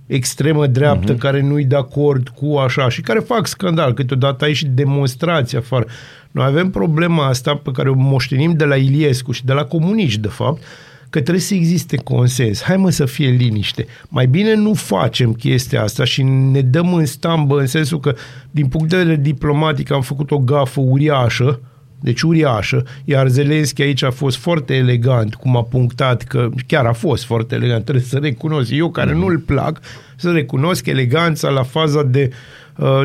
[0.07, 1.19] extremă dreaptă uh-huh.
[1.19, 3.95] care nu-i de acord cu așa și care fac scandal.
[3.95, 5.87] Câteodată ai și demonstrații afară.
[6.31, 10.21] Noi avem problema asta pe care o moștenim de la Iliescu și de la comuniști,
[10.21, 10.63] de fapt,
[11.11, 12.63] că trebuie să existe consens.
[12.63, 13.87] Hai mă să fie liniște.
[14.09, 18.15] Mai bine nu facem chestia asta și ne dăm în stambă în sensul că
[18.51, 21.61] din punct de vedere diplomatic am făcut o gafă uriașă,
[22.01, 26.93] deci uriașă, iar Zelenski aici a fost foarte elegant, cum a punctat că chiar a
[26.93, 29.19] fost foarte elegant, trebuie să recunosc, eu care Mhm.
[29.21, 29.81] nu-l plac,
[30.17, 32.37] să recunosc eleganța la faza de uh,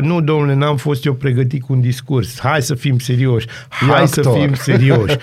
[0.00, 4.06] nu, domnule, n-am fost eu pregătit cu un discurs, hai să fim serioși, hai E
[4.06, 4.40] să actor.
[4.40, 5.16] fim serioși.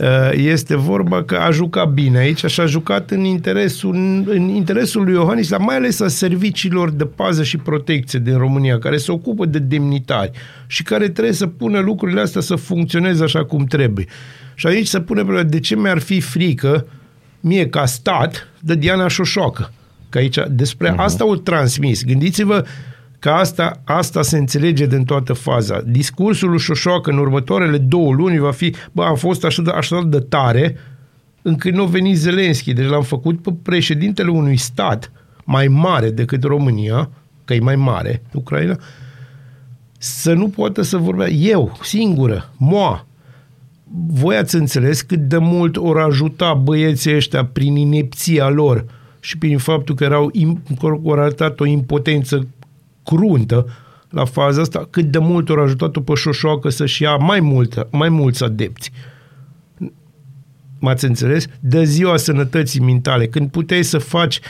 [0.00, 3.94] Uh, este vorba că a jucat bine aici și a jucat în interesul,
[4.26, 8.78] în interesul lui Iohannis, dar mai ales a serviciilor de pază și protecție din România,
[8.78, 10.30] care se ocupă de demnitari
[10.66, 14.06] și care trebuie să pună lucrurile astea să funcționeze așa cum trebuie.
[14.54, 16.86] Și aici se pune problema, de ce mi-ar fi frică
[17.40, 19.72] mie ca stat de Diana Șoșoacă?
[20.08, 20.96] Că aici despre uh-huh.
[20.96, 22.04] asta o transmis.
[22.04, 22.64] Gândiți-vă
[23.26, 25.80] că asta, asta se înțelege din toată faza.
[25.86, 30.02] Discursul lui Șoșoacă în următoarele două luni va fi, bă, am fost așa de, așa
[30.02, 30.76] de tare
[31.42, 32.72] încât nu a venit Zelenski.
[32.72, 35.12] Deci l-am făcut pe președintele unui stat
[35.44, 37.10] mai mare decât România,
[37.44, 38.78] că e mai mare, Ucraina,
[39.98, 41.28] să nu poată să vorbea.
[41.28, 43.06] Eu, singură, moa,
[44.06, 48.84] voi ați înțeles cât de mult ori ajuta băieții ăștia prin inepția lor
[49.20, 52.46] și prin faptul că erau im- că au arătat o impotență
[53.06, 53.66] cruntă
[54.10, 58.08] la faza asta, cât de mult ori ajutat-o pe șoșoacă să-și ia mai, mult, mai
[58.08, 58.90] mulți adepți.
[60.78, 61.46] M-ați înțeles?
[61.60, 64.40] De ziua sănătății mentale, când puteai să faci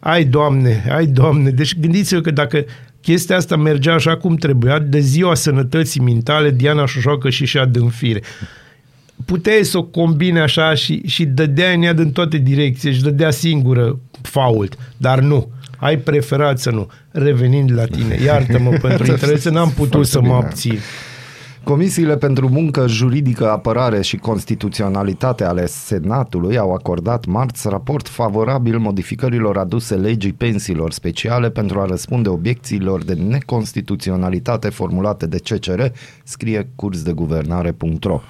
[0.00, 1.50] ai, Doamne, ai, Doamne.
[1.50, 2.64] Deci gândiți-vă că dacă
[3.00, 7.88] chestia asta mergea așa cum trebuia, de ziua sănătății mentale, Diana Șoșoacă și și în
[7.88, 8.22] fire.
[9.24, 13.30] Puteai să o combine așa și, și dădea în ea din toate direcții și dădea
[13.30, 15.50] singură fault, dar nu.
[15.86, 16.88] Ai preferat să nu.
[17.10, 20.34] Revenind la tine, iartă-mă pentru interese, n-am putut Foarte să mă bine.
[20.34, 20.78] abțin.
[21.64, 29.58] Comisiile pentru muncă, juridică, apărare și constituționalitate ale Senatului au acordat marți raport favorabil modificărilor
[29.58, 35.82] aduse legii pensiilor speciale pentru a răspunde obiecțiilor de neconstituționalitate formulate de CCR,
[36.24, 38.20] scrie cursdeguvernare.ro.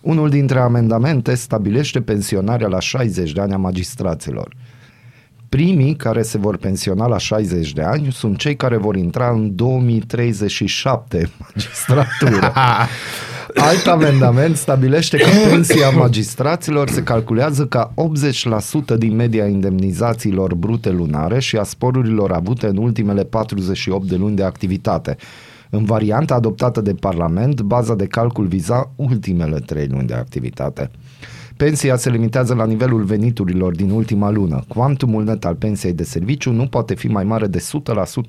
[0.00, 4.54] Unul dintre amendamente stabilește pensionarea la 60 de ani a magistraților.
[5.54, 9.54] Primii care se vor pensiona la 60 de ani sunt cei care vor intra în
[9.54, 12.52] 2037 în magistratură.
[13.68, 17.94] Alt amendament stabilește că pensia magistraților se calculează ca
[18.94, 24.36] 80% din media indemnizațiilor brute lunare și a sporurilor avute în ultimele 48 de luni
[24.36, 25.16] de activitate.
[25.70, 30.90] În varianta adoptată de Parlament, baza de calcul viza ultimele trei luni de activitate.
[31.56, 34.64] Pensia se limitează la nivelul veniturilor din ultima lună.
[34.68, 37.58] Quantumul net al pensiei de serviciu nu poate fi mai mare de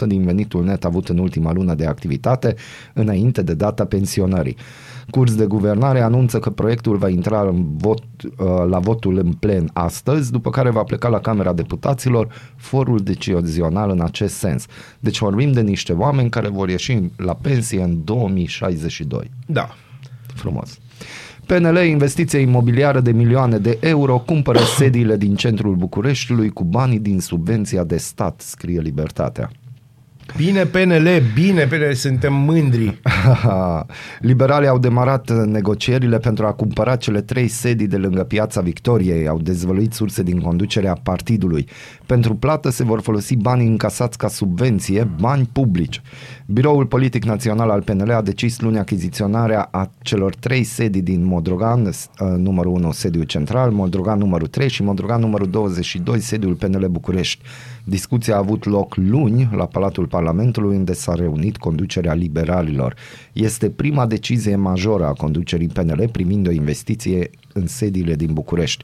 [0.04, 2.56] 100% din venitul net avut în ultima lună de activitate,
[2.94, 4.56] înainte de data pensionării.
[5.10, 8.30] Curs de guvernare anunță că proiectul va intra în vot, uh,
[8.70, 14.02] la votul în plen astăzi, după care va pleca la Camera Deputaților forul decizional în
[14.02, 14.66] acest sens.
[15.00, 19.32] Deci vorbim de niște oameni care vor ieși la pensie în 2062.
[19.46, 19.70] Da.
[20.34, 20.80] Frumos.
[21.46, 27.20] PNL, investiție imobiliară de milioane de euro, cumpără sediile din centrul Bucureștiului cu banii din
[27.20, 29.52] subvenția de stat, scrie Libertatea.
[30.38, 33.00] Bine PNL, bine PNL, suntem mândri.
[34.20, 39.40] Liberalii au demarat negocierile pentru a cumpăra cele trei sedii de lângă Piața Victoriei, au
[39.40, 41.68] dezvăluit surse din conducerea partidului.
[42.06, 46.02] Pentru plată se vor folosi banii încasați ca subvenție, bani publici.
[46.48, 51.86] Biroul Politic Național al PNL a decis luni achiziționarea a celor trei sedii din Modrogan,
[51.86, 51.94] uh,
[52.38, 57.44] numărul 1, sediul central, Modrogan numărul 3 și Modrogan numărul 22, sediul PNL București.
[57.84, 62.96] Discuția a avut loc luni la Palatul Parlamentului, unde s-a reunit conducerea liberalilor.
[63.34, 68.84] Este prima decizie majoră a conducerii PNL primind o investiție în sediile din București.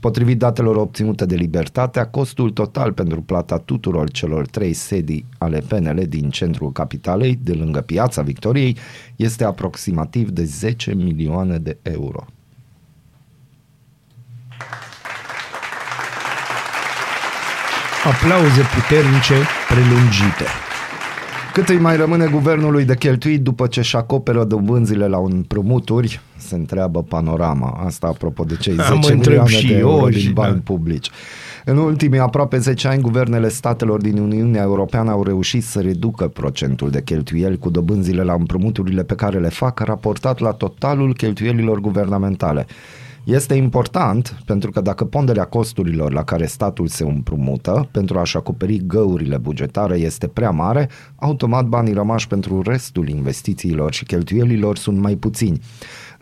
[0.00, 6.02] Potrivit datelor obținute de Libertatea, costul total pentru plata tuturor celor trei sedii ale PNL
[6.08, 8.76] din centrul capitalei, de lângă Piața Victoriei,
[9.16, 12.26] este aproximativ de 10 milioane de euro.
[18.04, 19.34] Aplauze puternice,
[19.68, 20.69] prelungite.
[21.52, 26.20] Cât îi mai rămâne guvernului de cheltuit după ce își acoperă dobânzile la un împrumuturi,
[26.36, 27.80] se întreabă panorama.
[27.84, 30.54] Asta apropo de cei Am 10 întreb milioane și de eu euro și- din bani
[30.54, 30.60] da.
[30.64, 31.10] publici.
[31.64, 36.90] În ultimii aproape 10 ani, guvernele statelor din Uniunea Europeană au reușit să reducă procentul
[36.90, 42.66] de cheltuieli cu dobânzile la împrumuturile pe care le fac, raportat la totalul cheltuielilor guvernamentale.
[43.24, 48.86] Este important pentru că dacă ponderea costurilor la care statul se împrumută pentru a-și acoperi
[48.86, 55.14] găurile bugetare este prea mare, automat banii rămași pentru restul investițiilor și cheltuielilor sunt mai
[55.14, 55.60] puțini.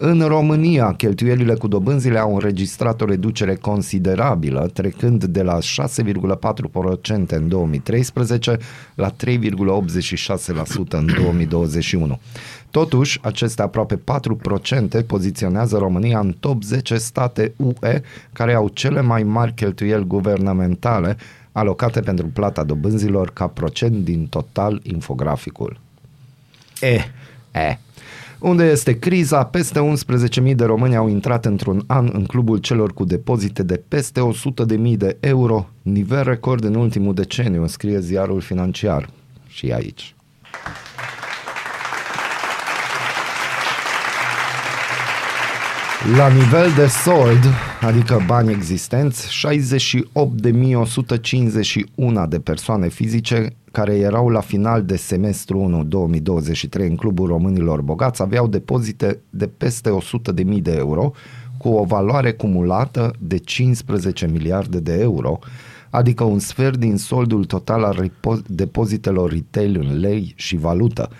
[0.00, 7.48] În România, cheltuielile cu dobânzile au înregistrat o reducere considerabilă, trecând de la 6,4% în
[7.48, 8.58] 2013
[8.94, 9.14] la 3,86%
[10.88, 12.20] în 2021.
[12.70, 14.00] Totuși, aceste aproape
[15.02, 18.00] 4% poziționează România în top 10 state UE
[18.32, 21.16] care au cele mai mari cheltuieli guvernamentale
[21.52, 25.80] alocate pentru plata dobânzilor ca procent din total infograficul.
[26.80, 27.00] E,
[27.52, 27.78] E.
[28.38, 29.44] Unde este criza?
[29.44, 29.94] Peste
[30.44, 34.20] 11.000 de români au intrat într-un an în clubul celor cu depozite de peste
[34.90, 39.08] 100.000 de euro, nivel record în ultimul deceniu, scrie ziarul financiar.
[39.48, 40.14] Și aici.
[46.06, 47.44] La nivel de sold,
[47.80, 49.46] adică bani existenți,
[52.22, 57.80] 68.151 de persoane fizice care erau la final de semestru 1 2023 în Clubul Românilor
[57.80, 61.12] Bogați aveau depozite de peste 100.000 de euro
[61.56, 65.38] cu o valoare cumulată de 15 miliarde de euro,
[65.90, 71.10] adică un sfert din soldul total al repo- depozitelor retail în lei și valută.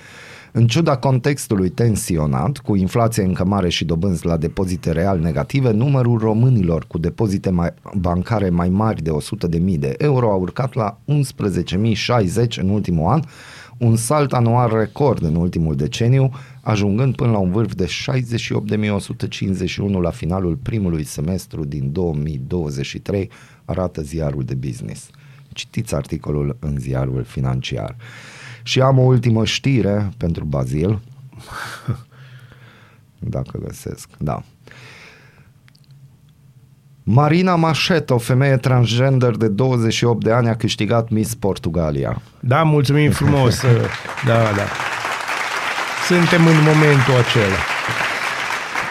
[0.53, 6.19] În ciuda contextului tensionat, cu inflație încă mare și dobânzi la depozite real negative, numărul
[6.19, 12.57] românilor cu depozite mai, bancare mai mari de 100.000 de euro a urcat la 11.060
[12.57, 13.23] în ultimul an,
[13.79, 16.31] un salt anual record în ultimul deceniu,
[16.61, 23.31] ajungând până la un vârf de 68.151 la finalul primului semestru din 2023,
[23.65, 25.11] arată ziarul de business.
[25.53, 27.97] Citiți articolul în ziarul financiar.
[28.69, 31.01] Și am o ultimă știre pentru Bazil.
[33.19, 34.43] Dacă găsesc, da.
[37.03, 42.23] Marina Mașet, o femeie transgender de 28 de ani, a câștigat Miss Portugalia.
[42.41, 43.63] da, mulțumim frumos.
[44.27, 44.67] Da, da.
[46.07, 47.57] Suntem în momentul acela.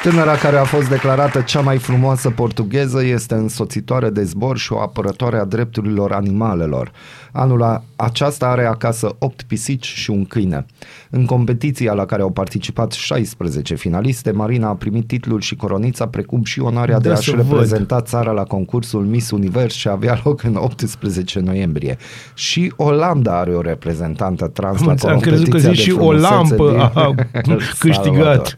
[0.10, 4.80] Tânăra care a fost declarată cea mai frumoasă portugheză este însoțitoare de zbor și o
[4.80, 6.92] apărătoare a drepturilor animalelor.
[7.32, 10.66] Anul a- aceasta are acasă 8 pisici și un câine.
[11.10, 16.44] În competiția la care au participat 16 finaliste, Marina a primit titlul și coronița, precum
[16.44, 17.50] și onoarea de Da, a-și să văd.
[17.50, 21.98] reprezenta țara la concursul Miss Univers și avea loc în 18 noiembrie.
[22.34, 25.96] Și Olanda are o reprezentantă trans la Am crezut că competiția zici de și o
[25.96, 27.14] frumusețe lampă din a
[27.48, 28.14] El câștigat.
[28.14, 28.56] Salvador.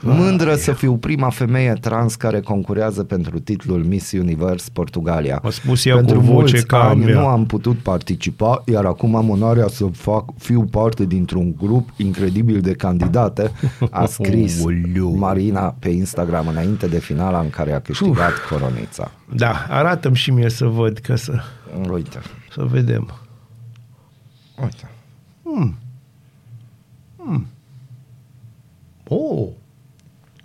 [0.00, 5.40] Mândră să fiu prima femeie trans care concurează pentru titlul Miss Universe Portugalia.
[5.42, 7.20] A spus ea pentru cu voce mulți ca a ani mea.
[7.20, 12.60] nu am putut participa, iar acum am onoarea să fac, fiu parte dintr-un grup incredibil
[12.60, 13.52] de candidate,
[13.90, 15.16] a scris Oleu.
[15.16, 19.10] Marina pe Instagram înainte de finala în care a câștigat coronița.
[19.34, 21.32] Da, arată-mi și mie să văd, ca să,
[21.92, 22.18] Uite,
[22.52, 23.10] să vedem.
[24.62, 24.90] uite.
[29.08, 29.48] Oh!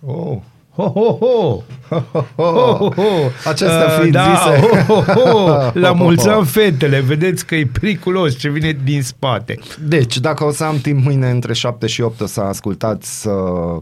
[0.06, 0.36] Oh.
[0.76, 1.62] Ho, ho, ho!
[1.88, 2.02] Ho,
[2.36, 3.02] ho, ho!
[3.44, 4.66] Acestea Uh, fiind da, zise.
[4.86, 5.48] Ho, ho, ho!
[5.80, 6.34] La Ho, ho, mulți ho.
[6.34, 9.58] ani, fetele, vedeți că e periculos ce vine din spate.
[9.88, 13.34] Deci, dacă o să am timp mâine între 7 și 8 o să ascultați uh,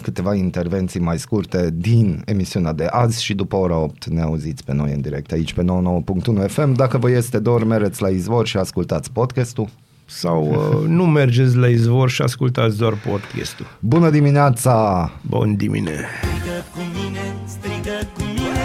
[0.03, 4.73] câteva intervenții mai scurte din emisiunea de azi și după ora 8 ne auziți pe
[4.73, 5.65] noi în direct aici pe
[6.45, 6.73] 99.1 FM.
[6.73, 9.69] Dacă vă este dor, mereți la izvor și ascultați podcastul.
[10.15, 13.67] Sau uh, nu mergeți la izvor și ascultați doar podcastul.
[13.79, 15.11] Bună dimineața!
[15.21, 16.07] Bun dimine!
[16.21, 18.63] Strigă cu mine, strigă cu mine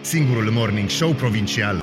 [0.00, 1.82] Singurul morning show provincial